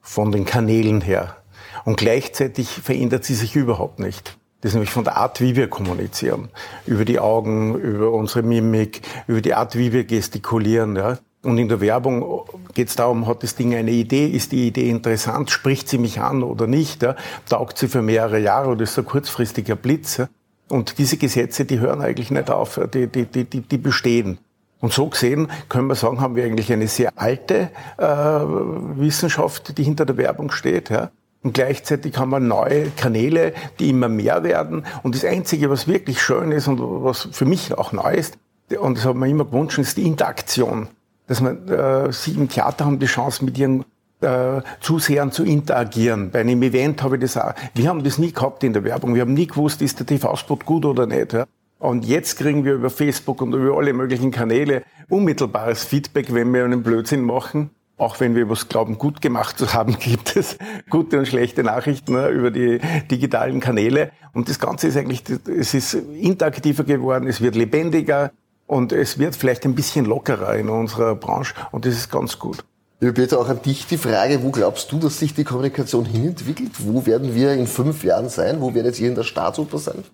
Von 0.00 0.30
den 0.30 0.44
Kanälen 0.44 1.00
her. 1.00 1.36
Und 1.84 1.96
gleichzeitig 1.96 2.68
verändert 2.68 3.24
sie 3.24 3.34
sich 3.34 3.56
überhaupt 3.56 3.98
nicht. 3.98 4.38
Das 4.60 4.70
ist 4.70 4.74
nämlich 4.74 4.92
von 4.92 5.02
der 5.02 5.16
Art, 5.16 5.40
wie 5.40 5.56
wir 5.56 5.68
kommunizieren. 5.68 6.50
Über 6.86 7.04
die 7.04 7.18
Augen, 7.18 7.74
über 7.74 8.12
unsere 8.12 8.42
Mimik, 8.42 9.02
über 9.26 9.40
die 9.40 9.54
Art, 9.54 9.76
wie 9.76 9.92
wir 9.92 10.04
gestikulieren. 10.04 10.94
Ja. 10.94 11.18
Und 11.42 11.56
in 11.56 11.68
der 11.68 11.80
Werbung 11.80 12.42
geht 12.74 12.88
es 12.88 12.96
darum, 12.96 13.26
hat 13.26 13.42
das 13.42 13.54
Ding 13.54 13.74
eine 13.74 13.90
Idee, 13.90 14.26
ist 14.26 14.52
die 14.52 14.66
Idee 14.66 14.90
interessant, 14.90 15.50
spricht 15.50 15.88
sie 15.88 15.96
mich 15.96 16.20
an 16.20 16.42
oder 16.42 16.66
nicht, 16.66 17.02
ja. 17.02 17.16
taugt 17.48 17.78
sie 17.78 17.88
für 17.88 18.02
mehrere 18.02 18.38
Jahre 18.38 18.70
oder 18.70 18.82
ist 18.82 18.94
so 18.94 19.00
ein 19.00 19.06
kurzfristiger 19.06 19.74
Blitz. 19.74 20.18
Ja. 20.18 20.28
Und 20.68 20.98
diese 20.98 21.16
Gesetze, 21.16 21.64
die 21.64 21.80
hören 21.80 22.02
eigentlich 22.02 22.30
nicht 22.30 22.50
auf, 22.50 22.78
die, 22.92 23.06
die, 23.06 23.24
die, 23.24 23.44
die 23.44 23.78
bestehen. 23.78 24.38
Und 24.80 24.92
so 24.92 25.06
gesehen 25.06 25.48
können 25.68 25.88
wir 25.88 25.94
sagen, 25.94 26.20
haben 26.20 26.36
wir 26.36 26.44
eigentlich 26.44 26.72
eine 26.72 26.88
sehr 26.88 27.12
alte 27.16 27.70
äh, 27.98 28.04
Wissenschaft, 28.04 29.76
die 29.78 29.82
hinter 29.82 30.06
der 30.06 30.16
Werbung 30.16 30.50
steht. 30.50 30.90
Ja? 30.90 31.10
Und 31.42 31.54
gleichzeitig 31.54 32.16
haben 32.18 32.30
wir 32.30 32.40
neue 32.40 32.90
Kanäle, 32.90 33.54
die 33.78 33.90
immer 33.90 34.08
mehr 34.08 34.42
werden. 34.42 34.84
Und 35.02 35.14
das 35.14 35.24
Einzige, 35.24 35.70
was 35.70 35.86
wirklich 35.86 36.22
schön 36.22 36.52
ist 36.52 36.68
und 36.68 36.80
was 36.80 37.28
für 37.32 37.46
mich 37.46 37.76
auch 37.76 37.92
neu 37.92 38.14
ist, 38.14 38.38
und 38.78 38.98
das 38.98 39.04
hat 39.04 39.16
man 39.16 39.28
immer 39.28 39.46
gewünscht, 39.46 39.78
ist 39.78 39.96
die 39.96 40.06
Interaktion. 40.06 40.88
Dass 41.30 41.40
man, 41.40 41.68
äh, 41.68 42.12
sie 42.12 42.32
im 42.32 42.48
Theater 42.48 42.86
haben 42.86 42.98
die 42.98 43.06
Chance, 43.06 43.44
mit 43.44 43.56
ihren 43.56 43.84
äh, 44.20 44.62
Zusehern 44.80 45.30
zu 45.30 45.44
interagieren. 45.44 46.32
Bei 46.32 46.40
einem 46.40 46.60
Event 46.60 47.04
habe 47.04 47.14
ich 47.14 47.22
das 47.22 47.36
auch. 47.36 47.54
Wir 47.72 47.88
haben 47.88 48.02
das 48.02 48.18
nie 48.18 48.32
gehabt 48.32 48.64
in 48.64 48.72
der 48.72 48.82
Werbung. 48.82 49.14
Wir 49.14 49.20
haben 49.20 49.34
nie 49.34 49.46
gewusst, 49.46 49.80
ist 49.80 50.00
der 50.00 50.06
TV-Spot 50.06 50.56
gut 50.56 50.84
oder 50.84 51.06
nicht. 51.06 51.32
Ja? 51.32 51.44
Und 51.78 52.04
jetzt 52.04 52.36
kriegen 52.36 52.64
wir 52.64 52.74
über 52.74 52.90
Facebook 52.90 53.42
und 53.42 53.54
über 53.54 53.76
alle 53.76 53.92
möglichen 53.92 54.32
Kanäle 54.32 54.82
unmittelbares 55.08 55.84
Feedback, 55.84 56.34
wenn 56.34 56.52
wir 56.52 56.64
einen 56.64 56.82
Blödsinn 56.82 57.22
machen. 57.22 57.70
Auch 57.96 58.18
wenn 58.18 58.34
wir 58.34 58.50
was 58.50 58.68
glauben, 58.68 58.98
gut 58.98 59.22
gemacht 59.22 59.56
zu 59.56 59.72
haben, 59.72 59.96
gibt 60.00 60.34
es 60.34 60.58
gute 60.90 61.16
und 61.16 61.28
schlechte 61.28 61.62
Nachrichten 61.62 62.14
ne, 62.14 62.26
über 62.26 62.50
die 62.50 62.80
digitalen 63.08 63.60
Kanäle. 63.60 64.10
Und 64.32 64.48
das 64.48 64.58
Ganze 64.58 64.88
ist 64.88 64.96
eigentlich, 64.96 65.22
es 65.46 65.74
ist 65.74 65.94
interaktiver 65.94 66.82
geworden, 66.82 67.28
es 67.28 67.40
wird 67.40 67.54
lebendiger 67.54 68.32
und 68.70 68.92
es 68.92 69.18
wird 69.18 69.34
vielleicht 69.34 69.64
ein 69.64 69.74
bisschen 69.74 70.04
lockerer 70.04 70.54
in 70.54 70.68
unserer 70.68 71.16
Branche 71.16 71.54
und 71.72 71.84
das 71.84 71.94
ist 71.94 72.10
ganz 72.10 72.38
gut. 72.38 72.64
Lieber 73.00 73.14
Peter, 73.14 73.40
auch 73.40 73.48
an 73.48 73.60
dich 73.62 73.86
die 73.86 73.96
Frage, 73.96 74.42
wo 74.44 74.50
glaubst 74.50 74.92
du, 74.92 74.98
dass 74.98 75.18
sich 75.18 75.34
die 75.34 75.42
Kommunikation 75.42 76.04
hinentwickelt? 76.04 76.70
Wo 76.78 77.04
werden 77.04 77.34
wir 77.34 77.52
in 77.54 77.66
fünf 77.66 78.04
Jahren 78.04 78.28
sein? 78.28 78.60
Wo 78.60 78.72
werdet 78.74 79.00
ihr 79.00 79.08
in 79.08 79.14
der 79.14 79.24
Staatsoper 79.24 79.78
sein? 79.78 80.04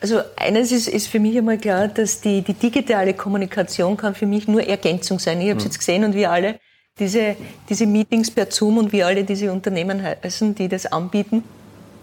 Also 0.00 0.20
eines 0.36 0.72
ist, 0.72 0.88
ist 0.88 1.06
für 1.08 1.20
mich 1.20 1.36
einmal 1.36 1.58
klar, 1.58 1.86
dass 1.86 2.20
die, 2.20 2.42
die 2.42 2.54
digitale 2.54 3.14
Kommunikation 3.14 3.96
kann 3.96 4.14
für 4.14 4.26
mich 4.26 4.48
nur 4.48 4.66
Ergänzung 4.66 5.18
sein. 5.18 5.40
Ich 5.40 5.50
habe 5.50 5.58
es 5.58 5.64
jetzt 5.64 5.78
gesehen 5.78 6.02
und 6.04 6.14
wir 6.14 6.30
alle, 6.32 6.58
diese, 6.98 7.36
diese 7.68 7.86
Meetings 7.86 8.30
per 8.30 8.50
Zoom 8.50 8.78
und 8.78 8.92
wir 8.92 9.06
alle 9.06 9.22
diese 9.22 9.52
Unternehmen 9.52 10.02
heißen, 10.02 10.54
die 10.54 10.68
das 10.68 10.86
anbieten. 10.86 11.44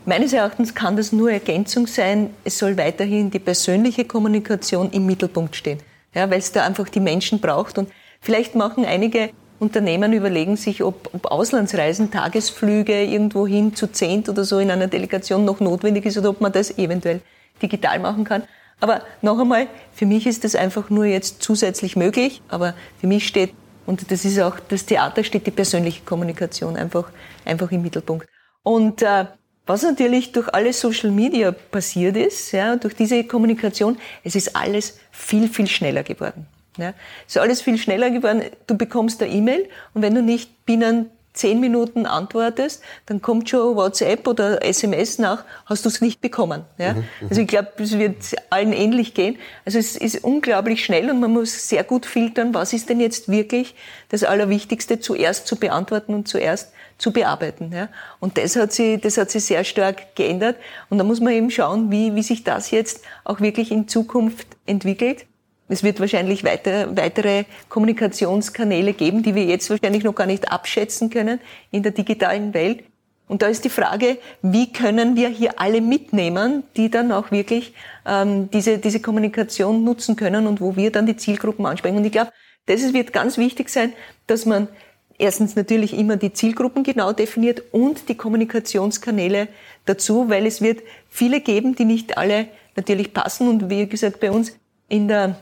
Meines 0.06 0.32
Erachtens 0.32 0.74
kann 0.74 0.96
das 0.96 1.12
nur 1.12 1.32
Ergänzung 1.32 1.86
sein. 1.86 2.30
Es 2.46 2.60
soll 2.60 2.78
weiterhin 2.78 3.30
die 3.30 3.39
persönliche 3.39 4.06
Kommunikation 4.06 4.91
im 4.91 5.06
Mittelpunkt 5.06 5.56
stehen, 5.56 5.80
ja, 6.17 6.32
weil 6.32 6.39
es 6.39 6.51
da 6.51 6.65
einfach 6.65 6.89
die 6.89 6.99
Menschen 6.99 7.39
braucht. 7.39 7.77
Und 7.77 7.89
vielleicht 8.19 8.56
machen 8.56 8.86
einige 8.86 9.30
Unternehmen 9.60 10.13
überlegen 10.13 10.58
sich, 10.58 10.84
ob, 10.84 11.13
ob 11.13 11.27
Auslandsreisen, 11.27 12.10
Tagesflüge 12.10 13.03
irgendwo 13.03 13.45
hin 13.45 13.75
zu 13.75 13.86
zehnt 13.88 14.27
oder 14.27 14.43
so 14.43 14.58
in 14.58 14.71
einer 14.71 14.88
Delegation 14.88 15.45
noch 15.45 15.60
notwendig 15.60 16.06
ist 16.08 16.17
oder 16.17 16.32
ob 16.32 16.41
man 16.41 16.51
das 16.51 16.75
eventuell 16.80 17.21
digital 17.62 17.99
machen 17.99 18.23
kann. 18.23 18.43
Aber 18.80 19.03
noch 19.21 19.39
einmal, 19.39 19.67
für 19.93 20.08
mich 20.08 20.25
ist 20.25 20.43
das 20.43 20.56
einfach 20.56 20.89
nur 20.89 21.06
jetzt 21.06 21.43
zusätzlich 21.43 21.95
möglich. 21.95 22.41
Aber 22.47 22.73
für 22.99 23.08
mich 23.08 23.27
steht, 23.27 23.53
und 23.86 24.12
das 24.12 24.25
ist 24.25 24.39
auch, 24.39 24.60
das 24.60 24.86
Theater 24.86 25.23
steht 25.23 25.45
die 25.45 25.51
persönliche 25.51 26.03
Kommunikation 26.03 26.77
einfach, 26.77 27.12
einfach 27.45 27.71
im 27.71 27.84
Mittelpunkt. 27.84 28.27
Und 28.63 29.03
äh, 29.03 29.25
was 29.67 29.84
natürlich 29.84 30.32
durch 30.32 30.53
alle 30.53 30.73
Social 30.73 31.12
Media 31.12 31.51
passiert 31.51 32.17
ist, 32.17 32.51
ja, 32.51 32.75
durch 32.75 32.95
diese 32.95 33.23
Kommunikation, 33.25 33.97
es 34.23 34.36
ist 34.36 34.56
alles 34.56 34.97
viel, 35.12 35.47
viel 35.47 35.67
schneller 35.67 36.03
geworden. 36.03 36.47
Ja. 36.77 36.93
Es 37.27 37.36
ist 37.36 37.41
alles 37.41 37.62
viel 37.62 37.77
schneller 37.77 38.10
geworden. 38.10 38.43
Du 38.67 38.77
bekommst 38.77 39.21
eine 39.21 39.32
E-Mail 39.32 39.67
und 39.93 40.01
wenn 40.01 40.15
du 40.15 40.21
nicht 40.21 40.65
binnen 40.65 41.10
zehn 41.38 41.60
Minuten 41.60 42.06
antwortest, 42.06 42.82
dann 43.06 43.21
kommt 43.21 43.49
schon 43.49 43.75
WhatsApp 43.75 44.27
oder 44.27 44.63
SMS 44.65 45.19
nach, 45.19 45.45
hast 45.65 45.86
du 45.86 45.89
es 45.89 46.01
nicht 46.01 46.19
bekommen. 46.19 46.63
Ja? 46.77 46.95
Also 47.30 47.41
ich 47.41 47.47
glaube, 47.47 47.71
es 47.77 47.97
wird 47.97 48.15
allen 48.49 48.73
ähnlich 48.73 49.13
gehen. 49.13 49.38
Also 49.63 49.77
es 49.77 49.95
ist 49.95 50.23
unglaublich 50.23 50.84
schnell 50.84 51.10
und 51.10 51.19
man 51.19 51.32
muss 51.32 51.69
sehr 51.69 51.84
gut 51.84 52.06
filtern, 52.06 52.53
was 52.53 52.73
ist 52.73 52.89
denn 52.89 52.99
jetzt 52.99 53.30
wirklich 53.30 53.75
das 54.10 54.23
Allerwichtigste 54.23 54.99
zuerst 54.99 55.47
zu 55.47 55.56
beantworten 55.56 56.13
und 56.13 56.27
zuerst 56.27 56.73
zu 56.98 57.12
bearbeiten. 57.12 57.72
Ja? 57.72 57.90
Und 58.20 58.38
das 58.38 58.56
hat 58.56 58.74
sich, 58.74 59.00
das 59.02 59.18
hat 59.18 59.32
sich 59.32 59.46
sehr 59.46 59.64
stark 59.64 60.16
geändert. 60.16 60.58
Und 60.90 60.98
da 60.98 61.04
muss 61.04 61.20
man 61.20 61.34
eben 61.34 61.52
schauen, 61.52 61.92
wie, 61.92 62.16
wie 62.16 62.24
sich 62.24 62.44
das 62.44 62.72
jetzt 62.72 63.04
auch 63.24 63.40
wirklich 63.40 63.72
in 63.72 63.88
Zukunft 63.88 64.48
entwickelt. 64.66 65.26
Es 65.70 65.84
wird 65.84 66.00
wahrscheinlich 66.00 66.44
weiter, 66.44 66.96
weitere 66.96 67.44
Kommunikationskanäle 67.70 68.94
geben, 68.94 69.22
die 69.22 69.36
wir 69.36 69.44
jetzt 69.44 69.70
wahrscheinlich 69.70 70.04
noch 70.04 70.16
gar 70.16 70.26
nicht 70.26 70.52
abschätzen 70.52 71.10
können 71.10 71.40
in 71.72 71.84
der 71.84 71.92
digitalen 71.92 72.54
Welt. 72.54 72.84
Und 73.28 73.42
da 73.42 73.48
ist 73.48 73.66
die 73.66 73.70
Frage, 73.70 74.20
wie 74.42 74.72
können 74.72 75.18
wir 75.18 75.28
hier 75.28 75.60
alle 75.60 75.82
mitnehmen, 75.82 76.64
die 76.78 76.90
dann 76.90 77.12
auch 77.12 77.32
wirklich 77.32 77.74
ähm, 78.06 78.50
diese, 78.52 78.78
diese 78.78 79.02
Kommunikation 79.02 79.84
nutzen 79.84 80.16
können 80.16 80.48
und 80.48 80.62
wo 80.62 80.78
wir 80.78 80.94
dann 80.94 81.06
die 81.06 81.18
Zielgruppen 81.18 81.66
ansprechen. 81.66 81.98
Und 81.98 82.06
ich 82.06 82.14
glaube, 82.14 82.32
das 82.68 82.94
wird 82.94 83.12
ganz 83.12 83.38
wichtig 83.38 83.70
sein, 83.70 83.92
dass 84.28 84.46
man 84.46 84.70
erstens 85.17 85.56
natürlich 85.56 85.97
immer 85.97 86.17
die 86.17 86.34
Zielgruppen 86.34 86.84
genau 86.84 87.13
definiert 87.13 87.63
und 87.71 88.10
die 88.10 88.15
Kommunikationskanäle 88.15 89.47
dazu, 89.86 90.30
weil 90.30 90.45
es 90.45 90.62
wird 90.62 90.82
viele 91.10 91.41
geben, 91.41 91.75
die 91.75 91.86
nicht 91.86 92.17
alle 92.17 92.47
natürlich 92.75 93.13
passen. 93.13 93.47
Und 93.47 93.69
wie 93.69 93.88
gesagt, 93.88 94.19
bei 94.19 94.32
uns 94.32 94.53
in 94.88 95.08
der, 95.08 95.36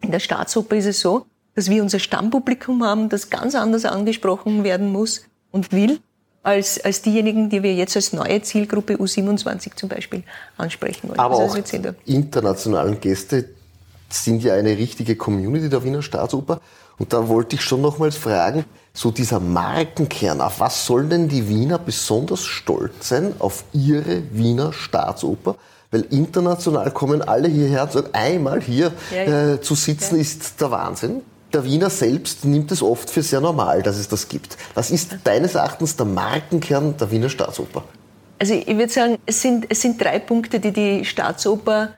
in 0.00 0.10
der 0.10 0.20
Staatsoper 0.20 0.76
ist 0.76 0.86
es 0.86 1.00
so, 1.00 1.26
dass 1.54 1.68
wir 1.68 1.82
unser 1.82 1.98
Stammpublikum 1.98 2.82
haben, 2.82 3.08
das 3.08 3.30
ganz 3.30 3.54
anders 3.54 3.84
angesprochen 3.84 4.64
werden 4.64 4.90
muss 4.90 5.24
und 5.50 5.72
will, 5.72 6.00
als, 6.42 6.82
als 6.84 7.02
diejenigen, 7.02 7.50
die 7.50 7.62
wir 7.62 7.74
jetzt 7.74 7.94
als 7.94 8.12
neue 8.12 8.42
Zielgruppe 8.42 8.94
U27 8.94 9.76
zum 9.76 9.88
Beispiel 9.88 10.24
ansprechen 10.56 11.08
wollen. 11.08 11.18
Aber 11.20 11.38
also 11.38 11.60
auch 11.60 11.94
internationalen 12.04 13.00
Gäste 13.00 13.50
sind 14.08 14.42
ja 14.42 14.54
eine 14.54 14.76
richtige 14.76 15.14
Community 15.14 15.68
der 15.68 15.84
Wiener 15.84 16.02
Staatsoper. 16.02 16.60
Und 16.98 17.12
da 17.12 17.28
wollte 17.28 17.56
ich 17.56 17.62
schon 17.62 17.80
nochmals 17.80 18.16
fragen, 18.16 18.64
so 18.94 19.10
dieser 19.10 19.40
Markenkern, 19.40 20.40
auf 20.40 20.60
was 20.60 20.86
sollen 20.86 21.08
denn 21.08 21.28
die 21.28 21.48
Wiener 21.48 21.78
besonders 21.78 22.44
stolz 22.44 23.08
sein 23.08 23.34
auf 23.38 23.64
ihre 23.72 24.22
Wiener 24.32 24.72
Staatsoper? 24.72 25.56
Weil 25.90 26.02
international 26.10 26.90
kommen 26.90 27.22
alle 27.22 27.48
hierher 27.48 27.82
und 27.84 27.92
sagen, 27.92 28.08
einmal 28.12 28.60
hier 28.62 28.92
ja, 29.10 29.22
ja. 29.22 29.52
Äh, 29.54 29.60
zu 29.60 29.74
sitzen 29.74 30.16
ja. 30.16 30.22
ist 30.22 30.60
der 30.60 30.70
Wahnsinn. 30.70 31.22
Der 31.52 31.64
Wiener 31.64 31.90
selbst 31.90 32.46
nimmt 32.46 32.72
es 32.72 32.82
oft 32.82 33.10
für 33.10 33.22
sehr 33.22 33.40
normal, 33.40 33.82
dass 33.82 33.98
es 33.98 34.08
das 34.08 34.28
gibt. 34.28 34.56
Was 34.74 34.90
ist 34.90 35.16
deines 35.24 35.54
Erachtens 35.54 35.96
der 35.96 36.06
Markenkern 36.06 36.96
der 36.96 37.10
Wiener 37.10 37.28
Staatsoper? 37.28 37.84
Also 38.38 38.54
ich 38.54 38.66
würde 38.66 38.92
sagen, 38.92 39.18
es 39.26 39.42
sind, 39.42 39.66
es 39.68 39.82
sind 39.82 40.02
drei 40.02 40.18
Punkte, 40.18 40.60
die 40.60 40.72
die 40.72 41.04
Staatsoper 41.04 41.94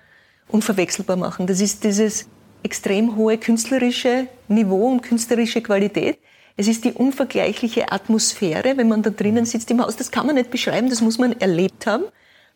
unverwechselbar 0.49 1.17
machen. 1.17 1.47
Das 1.47 1.61
ist 1.61 1.85
dieses 1.85 2.27
extrem 2.65 3.17
hohe 3.17 3.39
künstlerische 3.39 4.27
Niveau 4.49 4.91
und 4.91 5.03
künstlerische 5.03 5.63
Qualität. 5.63 6.19
Es 6.57 6.69
ist 6.69 6.85
die 6.85 6.93
unvergleichliche 6.93 7.91
Atmosphäre, 7.91 8.77
wenn 8.77 8.89
man 8.89 9.03
da 9.03 9.11
drinnen 9.11 9.45
sitzt 9.45 9.71
im 9.73 9.83
Haus. 9.83 9.97
Das 9.97 10.13
kann 10.13 10.27
man 10.27 10.37
nicht 10.37 10.51
beschreiben, 10.51 10.89
das 10.89 11.01
muss 11.01 11.19
man 11.19 11.33
erlebt 11.41 11.87
haben. 11.87 12.05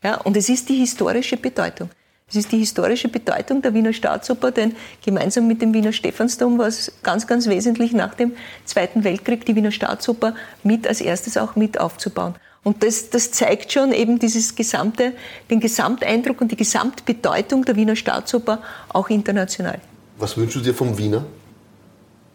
Ja, 0.04 0.20
und 0.20 0.36
es 0.36 0.48
ist 0.48 0.68
die 0.68 0.76
historische 0.76 1.36
Bedeutung. 1.36 1.90
Es 2.28 2.36
ist 2.36 2.52
die 2.52 2.58
historische 2.58 3.08
Bedeutung 3.08 3.62
der 3.62 3.74
Wiener 3.74 3.92
Staatsoper, 3.92 4.50
denn 4.52 4.76
gemeinsam 5.04 5.48
mit 5.48 5.62
dem 5.62 5.72
Wiener 5.72 5.92
Stephansdom 5.92 6.58
war 6.58 6.66
es 6.66 6.92
ganz, 7.02 7.26
ganz 7.26 7.48
wesentlich 7.48 7.92
nach 7.92 8.14
dem 8.14 8.32
Zweiten 8.66 9.02
Weltkrieg 9.02 9.46
die 9.46 9.56
Wiener 9.56 9.72
Staatsoper 9.72 10.34
mit 10.62 10.86
als 10.86 11.00
erstes 11.00 11.36
auch 11.36 11.56
mit 11.56 11.80
aufzubauen. 11.80 12.34
Und 12.62 12.82
das, 12.82 13.10
das 13.10 13.32
zeigt 13.32 13.72
schon 13.72 13.92
eben 13.92 14.18
dieses 14.18 14.54
gesamte, 14.54 15.14
den 15.50 15.58
Gesamteindruck 15.58 16.40
und 16.40 16.52
die 16.52 16.56
Gesamtbedeutung 16.56 17.64
der 17.64 17.76
Wiener 17.76 17.96
Staatsoper 17.96 18.62
auch 18.90 19.08
international. 19.08 19.80
Was 20.18 20.36
wünschst 20.36 20.56
du 20.56 20.60
dir 20.60 20.74
vom 20.74 20.98
Wiener? 20.98 21.24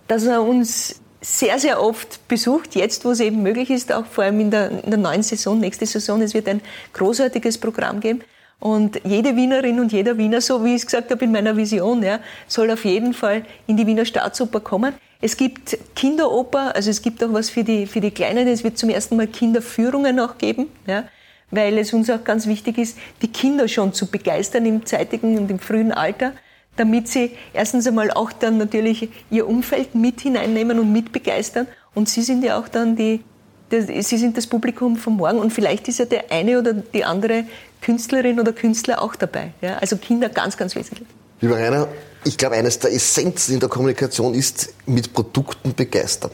Dass 0.07 0.23
er 0.23 0.41
uns 0.41 1.02
sehr, 1.23 1.57
sehr 1.57 1.81
oft 1.81 2.27
besucht, 2.27 2.75
jetzt 2.75 3.05
wo 3.05 3.11
es 3.11 3.19
eben 3.21 3.41
möglich 3.41 3.69
ist, 3.69 3.93
auch 3.93 4.05
vor 4.05 4.25
allem 4.25 4.39
in 4.41 4.51
der, 4.51 4.69
in 4.83 4.89
der 4.89 4.99
neuen 4.99 5.23
Saison, 5.23 5.59
nächste 5.59 5.85
Saison, 5.85 6.21
es 6.21 6.33
wird 6.33 6.47
ein 6.47 6.61
großartiges 6.91 7.57
Programm 7.57 7.99
geben. 7.99 8.21
Und 8.59 9.01
jede 9.03 9.35
Wienerin 9.35 9.79
und 9.79 9.91
jeder 9.91 10.17
Wiener, 10.17 10.39
so 10.39 10.63
wie 10.63 10.69
ich 10.69 10.81
es 10.81 10.85
gesagt 10.85 11.11
habe 11.11 11.25
in 11.25 11.31
meiner 11.31 11.55
Vision, 11.57 12.01
ja, 12.01 12.19
soll 12.47 12.71
auf 12.71 12.85
jeden 12.85 13.13
Fall 13.13 13.43
in 13.67 13.75
die 13.75 13.85
Wiener 13.85 14.05
Staatsoper 14.05 14.61
kommen. 14.61 14.93
Es 15.19 15.35
gibt 15.35 15.77
Kinderoper, 15.95 16.75
also 16.75 16.89
es 16.89 17.01
gibt 17.01 17.23
auch 17.23 17.33
was 17.33 17.49
für 17.49 17.63
die, 17.63 17.87
für 17.87 17.99
die 17.99 18.11
Kleinen. 18.11 18.47
Es 18.47 18.63
wird 18.63 18.77
zum 18.77 18.89
ersten 18.89 19.17
Mal 19.17 19.27
Kinderführungen 19.27 20.19
auch 20.19 20.37
geben, 20.37 20.67
ja, 20.87 21.05
weil 21.51 21.77
es 21.77 21.93
uns 21.93 22.09
auch 22.09 22.23
ganz 22.23 22.47
wichtig 22.47 22.77
ist, 22.77 22.97
die 23.21 23.27
Kinder 23.27 23.67
schon 23.67 23.93
zu 23.93 24.07
begeistern 24.07 24.65
im 24.65 24.85
zeitigen 24.85 25.37
und 25.37 25.51
im 25.51 25.59
frühen 25.59 25.91
Alter, 25.91 26.33
damit 26.75 27.07
sie 27.07 27.31
erstens 27.53 27.87
einmal 27.87 28.11
auch 28.11 28.31
dann 28.31 28.57
natürlich 28.57 29.09
ihr 29.29 29.47
Umfeld 29.47 29.95
mit 29.95 30.21
hineinnehmen 30.21 30.79
und 30.79 30.91
mit 30.91 31.11
begeistern. 31.11 31.67
Und 31.93 32.09
sie 32.09 32.21
sind 32.23 32.43
ja 32.43 32.59
auch 32.59 32.67
dann 32.67 32.95
die, 32.95 33.23
die 33.71 34.01
sie 34.01 34.17
sind 34.17 34.37
das 34.37 34.47
Publikum 34.47 34.97
von 34.97 35.15
morgen 35.15 35.39
und 35.39 35.51
vielleicht 35.51 35.87
ist 35.87 35.99
ja 35.99 36.05
der 36.05 36.31
eine 36.31 36.59
oder 36.59 36.73
die 36.73 37.03
andere 37.03 37.45
Künstlerin 37.81 38.39
oder 38.39 38.53
Künstler 38.53 39.01
auch 39.01 39.15
dabei. 39.15 39.53
Ja, 39.61 39.77
also 39.77 39.97
Kinder 39.97 40.29
ganz, 40.29 40.57
ganz 40.57 40.75
wesentlich. 40.75 41.07
Lieber 41.41 41.57
Rainer, 41.57 41.87
ich 42.23 42.37
glaube, 42.37 42.55
eines 42.55 42.79
der 42.79 42.93
Essenzen 42.93 43.55
in 43.55 43.59
der 43.59 43.69
Kommunikation 43.69 44.33
ist, 44.33 44.73
mit 44.85 45.13
Produkten 45.13 45.73
begeistern. 45.75 46.31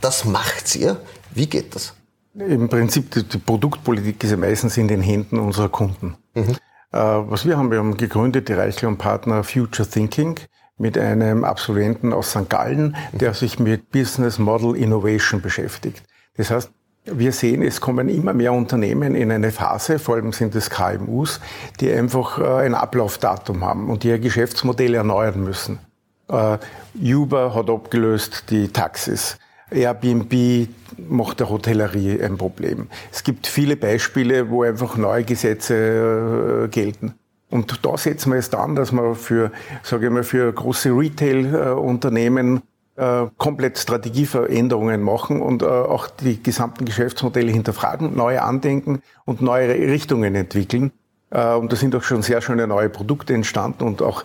Das 0.00 0.24
macht 0.24 0.76
ihr. 0.76 1.00
Wie 1.34 1.46
geht 1.46 1.74
das? 1.74 1.94
Im 2.34 2.68
Prinzip, 2.68 3.10
die, 3.10 3.38
Produktpolitik 3.38 4.22
ist 4.22 4.30
ja 4.30 4.36
meistens 4.36 4.76
in 4.76 4.86
den 4.86 5.00
Händen 5.00 5.38
unserer 5.40 5.68
Kunden. 5.68 6.16
Mhm. 6.34 6.56
Äh, 6.92 6.98
was 6.98 7.46
wir 7.46 7.56
haben, 7.56 7.70
wir 7.70 7.78
haben 7.78 7.96
gegründet, 7.96 8.48
die 8.48 8.54
Reichler 8.54 8.88
und 8.88 8.98
Partner 8.98 9.44
Future 9.44 9.88
Thinking 9.88 10.36
mit 10.76 10.96
einem 10.96 11.44
Absolventen 11.44 12.12
aus 12.12 12.30
St. 12.30 12.48
Gallen, 12.48 12.96
der 13.12 13.34
sich 13.34 13.58
mit 13.58 13.90
Business 13.90 14.38
Model 14.38 14.74
Innovation 14.74 15.40
beschäftigt. 15.40 16.02
Das 16.36 16.50
heißt, 16.50 16.70
wir 17.04 17.32
sehen, 17.32 17.62
es 17.62 17.80
kommen 17.80 18.08
immer 18.08 18.34
mehr 18.34 18.52
Unternehmen 18.52 19.14
in 19.14 19.32
eine 19.32 19.52
Phase, 19.52 19.98
vor 19.98 20.16
allem 20.16 20.32
sind 20.32 20.54
es 20.54 20.70
KMUs, 20.70 21.40
die 21.80 21.90
einfach 21.92 22.38
äh, 22.38 22.66
ein 22.66 22.74
Ablaufdatum 22.74 23.64
haben 23.64 23.88
und 23.88 24.04
ihr 24.04 24.18
Geschäftsmodell 24.18 24.94
erneuern 24.94 25.42
müssen. 25.42 25.78
Äh, 26.28 26.58
Uber 27.02 27.54
hat 27.54 27.70
abgelöst 27.70 28.44
die 28.50 28.68
Taxis. 28.68 29.38
Airbnb 29.70 30.68
macht 31.08 31.40
der 31.40 31.48
Hotellerie 31.48 32.22
ein 32.22 32.36
Problem. 32.36 32.88
Es 33.12 33.24
gibt 33.24 33.46
viele 33.46 33.76
Beispiele, 33.76 34.50
wo 34.50 34.62
einfach 34.62 34.96
neue 34.96 35.24
Gesetze 35.24 36.64
äh, 36.64 36.68
gelten. 36.68 37.14
Und 37.50 37.84
da 37.84 37.96
setzen 37.96 38.32
wir 38.32 38.38
es 38.38 38.52
an, 38.54 38.76
dass 38.76 38.92
wir 38.92 39.14
für, 39.14 39.50
sage 39.82 40.06
ich 40.06 40.12
mal, 40.12 40.22
für 40.22 40.52
große 40.52 40.90
Retail-Unternehmen 40.90 42.62
äh, 42.96 43.26
komplett 43.38 43.78
Strategieveränderungen 43.78 45.02
machen 45.02 45.42
und 45.42 45.62
äh, 45.62 45.66
auch 45.66 46.08
die 46.08 46.40
gesamten 46.42 46.84
Geschäftsmodelle 46.84 47.50
hinterfragen, 47.50 48.14
neue 48.14 48.42
andenken 48.42 49.02
und 49.24 49.42
neue 49.42 49.68
Richtungen 49.68 50.34
entwickeln. 50.34 50.92
Und 51.32 51.72
da 51.72 51.76
sind 51.76 51.94
auch 51.94 52.02
schon 52.02 52.22
sehr 52.22 52.42
schöne 52.42 52.66
neue 52.66 52.88
Produkte 52.88 53.34
entstanden 53.34 53.84
und 53.84 54.02
auch 54.02 54.24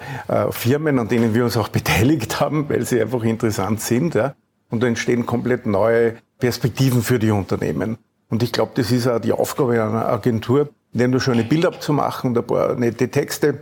Firmen, 0.49 0.97
an 0.97 1.08
denen 1.08 1.36
wir 1.36 1.43
uns 1.43 1.55
auch 1.55 1.67
beteiligt 1.79 2.39
haben, 2.39 2.67
weil 2.67 2.84
sie 2.84 2.99
einfach 2.99 3.21
interessant 3.21 3.79
sind. 3.79 4.15
Ja. 4.15 4.34
Und 4.76 4.82
da 4.82 4.88
entstehen 4.88 5.26
komplett 5.26 5.66
neue 5.66 6.16
Perspektiven 6.38 7.02
für 7.02 7.18
die 7.18 7.32
Unternehmen. 7.32 7.98
Und 8.30 8.44
ich 8.44 8.52
glaube, 8.52 8.74
das 8.76 8.92
ist 8.92 9.08
auch 9.08 9.20
die 9.20 9.32
Aufgabe 9.32 9.82
einer 9.82 10.08
Agentur, 10.10 10.70
nicht 10.92 11.10
nur 11.10 11.22
schöne 11.22 11.46
Bilder 11.46 11.80
zu 11.80 11.94
machen 11.94 12.32
und 12.32 12.38
ein 12.38 12.46
paar 12.46 12.76
nette 12.76 13.10
Texte, 13.10 13.60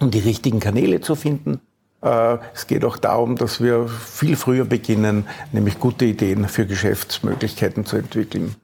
um 0.00 0.10
die 0.10 0.18
richtigen 0.18 0.58
Kanäle 0.58 1.00
zu 1.00 1.14
finden, 1.14 1.60
äh, 2.02 2.38
es 2.54 2.66
geht 2.66 2.84
auch 2.84 2.96
darum, 2.96 3.36
dass 3.36 3.62
wir 3.62 3.88
viel 3.88 4.36
früher 4.36 4.64
beginnen, 4.64 5.26
nämlich 5.52 5.78
gute 5.78 6.04
Ideen 6.04 6.48
für 6.48 6.66
Geschäftsmöglichkeiten 6.66 7.84
zu 7.84 7.96
entwickeln. 7.96 8.56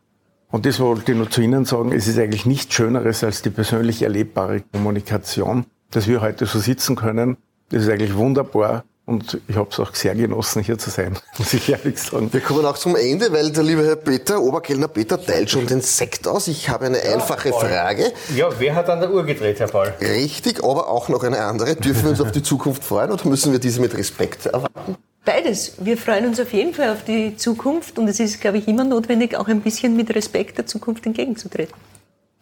Und 0.50 0.64
das 0.64 0.80
wollte 0.80 1.12
ich 1.12 1.18
nur 1.18 1.30
zu 1.30 1.40
Ihnen 1.40 1.64
sagen, 1.64 1.92
es 1.92 2.08
ist 2.08 2.18
eigentlich 2.18 2.46
nichts 2.46 2.74
Schöneres 2.74 3.22
als 3.24 3.42
die 3.42 3.50
persönlich 3.50 4.02
erlebbare 4.02 4.62
Kommunikation, 4.72 5.66
dass 5.90 6.08
wir 6.08 6.20
heute 6.20 6.46
so 6.46 6.58
sitzen 6.58 6.96
können. 6.96 7.36
Das 7.68 7.82
ist 7.82 7.90
eigentlich 7.90 8.16
wunderbar. 8.16 8.84
Und 9.06 9.40
ich 9.46 9.54
habe 9.54 9.68
es 9.70 9.78
auch 9.78 9.94
sehr 9.94 10.16
genossen, 10.16 10.64
hier 10.64 10.78
zu 10.78 10.90
sein, 10.90 11.16
muss 11.38 11.54
ich 11.54 11.68
ehrlich 11.68 11.96
sagen. 11.96 12.32
Wir 12.32 12.40
kommen 12.40 12.66
auch 12.66 12.76
zum 12.76 12.96
Ende, 12.96 13.32
weil 13.32 13.52
der 13.52 13.62
liebe 13.62 13.86
Herr 13.86 13.94
Peter, 13.94 14.40
Oberkellner 14.40 14.88
Peter, 14.88 15.24
teilt 15.24 15.48
schon 15.48 15.64
den 15.64 15.80
Sekt 15.80 16.26
aus. 16.26 16.48
Ich 16.48 16.68
habe 16.68 16.86
eine 16.86 16.98
ja, 16.98 17.14
einfache 17.14 17.50
Paul. 17.50 17.68
Frage. 17.68 18.12
Ja, 18.34 18.48
wer 18.58 18.74
hat 18.74 18.90
an 18.90 18.98
der 18.98 19.12
Uhr 19.12 19.24
gedreht, 19.24 19.60
Herr 19.60 19.68
Paul? 19.68 19.94
Richtig, 20.00 20.64
aber 20.64 20.90
auch 20.90 21.08
noch 21.08 21.22
eine 21.22 21.38
andere. 21.38 21.76
Dürfen 21.76 22.02
wir 22.02 22.10
uns 22.10 22.20
auf 22.20 22.32
die 22.32 22.42
Zukunft 22.42 22.82
freuen 22.82 23.12
oder 23.12 23.28
müssen 23.28 23.52
wir 23.52 23.60
diese 23.60 23.80
mit 23.80 23.96
Respekt 23.96 24.46
erwarten? 24.46 24.96
Beides. 25.24 25.74
Wir 25.78 25.96
freuen 25.96 26.26
uns 26.26 26.40
auf 26.40 26.52
jeden 26.52 26.74
Fall 26.74 26.90
auf 26.90 27.04
die 27.04 27.36
Zukunft 27.36 28.00
und 28.00 28.08
es 28.08 28.18
ist, 28.18 28.40
glaube 28.40 28.58
ich, 28.58 28.66
immer 28.66 28.84
notwendig, 28.84 29.36
auch 29.36 29.46
ein 29.46 29.60
bisschen 29.60 29.94
mit 29.94 30.12
Respekt 30.16 30.58
der 30.58 30.66
Zukunft 30.66 31.06
entgegenzutreten. 31.06 31.74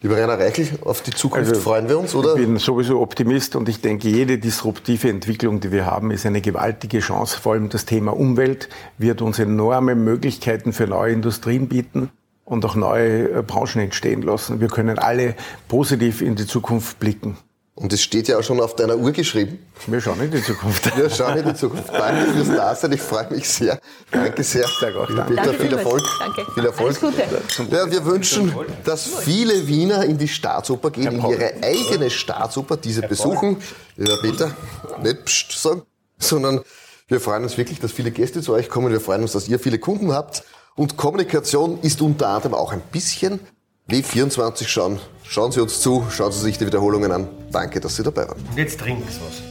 Lieber 0.01 0.17
Rainer 0.17 0.37
Reichel, 0.37 0.67
auf 0.83 1.01
die 1.01 1.11
Zukunft 1.11 1.49
also, 1.49 1.61
freuen 1.61 1.89
wir 1.89 1.97
uns, 1.97 2.13
oder? 2.13 2.35
Ich 2.35 2.45
bin 2.45 2.57
sowieso 2.57 2.99
Optimist 2.99 3.55
und 3.55 3.69
ich 3.69 3.81
denke, 3.81 4.09
jede 4.09 4.37
disruptive 4.37 5.09
Entwicklung, 5.09 5.61
die 5.61 5.71
wir 5.71 5.85
haben, 5.85 6.11
ist 6.11 6.25
eine 6.25 6.41
gewaltige 6.41 6.99
Chance. 6.99 7.39
Vor 7.39 7.53
allem 7.53 7.69
das 7.69 7.85
Thema 7.85 8.15
Umwelt 8.15 8.69
wird 8.97 9.21
uns 9.21 9.39
enorme 9.39 9.95
Möglichkeiten 9.95 10.73
für 10.73 10.85
neue 10.85 11.13
Industrien 11.13 11.69
bieten 11.69 12.09
und 12.43 12.63
auch 12.65 12.75
neue 12.75 13.39
äh, 13.39 13.41
Branchen 13.41 13.81
entstehen 13.81 14.21
lassen. 14.21 14.61
Wir 14.61 14.67
können 14.67 14.99
alle 14.99 15.35
positiv 15.67 16.21
in 16.21 16.35
die 16.35 16.45
Zukunft 16.45 16.99
blicken. 16.99 17.37
Und 17.77 17.91
es 17.91 18.01
steht 18.01 18.29
ja 18.29 18.37
auch 18.37 18.43
schon 18.43 18.61
auf 18.61 18.77
deiner 18.77 18.95
Uhr 18.95 19.11
geschrieben. 19.11 19.59
Wir 19.87 19.99
schauen 19.99 20.21
in 20.21 20.31
die 20.31 20.41
Zukunft. 20.41 20.97
Wir 20.97 21.09
schauen 21.09 21.37
in 21.39 21.45
die 21.45 21.55
Zukunft. 21.55 21.89
Danke 21.91 22.31
fürs 22.31 22.47
Dasein. 22.47 22.93
Ich 22.93 23.01
freue 23.01 23.29
mich 23.29 23.49
sehr. 23.49 23.81
Danke 24.11 24.43
sehr. 24.43 24.65
Danke 24.79 24.99
auch. 25.01 25.07
Danke. 25.07 25.35
Peter, 25.35 25.53
viel 25.53 25.73
Erfolg. 25.73 26.01
Danke. 26.19 26.51
Viel 26.53 26.65
Erfolg. 26.65 27.03
Alles 27.03 27.17
Gute. 27.57 27.75
Ja, 27.75 27.91
wir 27.91 28.05
wünschen, 28.05 28.55
dass 28.85 29.05
viele 29.05 29.67
Wiener 29.67 30.05
in 30.05 30.17
die 30.17 30.29
Staatsoper 30.29 30.89
gehen, 30.89 31.19
in 31.19 31.29
ihre 31.29 31.53
eigene 31.61 32.09
Staatsoper, 32.09 32.77
diese 32.77 33.01
besuchen. 33.01 33.57
Ja, 33.97 34.15
Peter, 34.21 34.55
nicht 35.03 35.25
pst 35.25 35.61
sagen, 35.61 35.81
sondern 36.17 36.61
wir 37.09 37.19
freuen 37.19 37.43
uns 37.43 37.57
wirklich, 37.57 37.81
dass 37.81 37.91
viele 37.91 38.11
Gäste 38.11 38.41
zu 38.41 38.53
euch 38.53 38.69
kommen. 38.69 38.89
Wir 38.89 39.01
freuen 39.01 39.21
uns, 39.21 39.33
dass 39.33 39.49
ihr 39.49 39.59
viele 39.59 39.79
Kunden 39.79 40.13
habt. 40.13 40.43
Und 40.75 40.95
Kommunikation 40.95 41.79
ist 41.81 42.01
unter 42.01 42.29
anderem 42.29 42.53
auch 42.53 42.71
ein 42.71 42.81
bisschen 42.91 43.41
W24 43.89 44.67
schauen. 44.67 44.99
Schauen 45.23 45.51
Sie 45.51 45.61
uns 45.61 45.79
zu, 45.81 46.05
schauen 46.09 46.31
Sie 46.31 46.39
sich 46.39 46.57
die 46.57 46.65
Wiederholungen 46.65 47.11
an. 47.11 47.27
Danke, 47.51 47.79
dass 47.79 47.95
Sie 47.95 48.03
dabei 48.03 48.27
waren. 48.27 48.41
Und 48.49 48.57
jetzt 48.57 48.79
trinkst 48.79 49.19
was. 49.21 49.41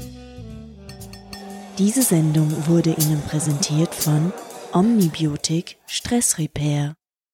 Diese 1.79 2.03
Sendung 2.03 2.53
wurde 2.66 2.90
Ihnen 2.90 3.20
präsentiert 3.23 3.94
von 3.94 4.33
Omnibiotik 4.73 5.77
Stress 5.87 6.38
Repair 6.38 6.94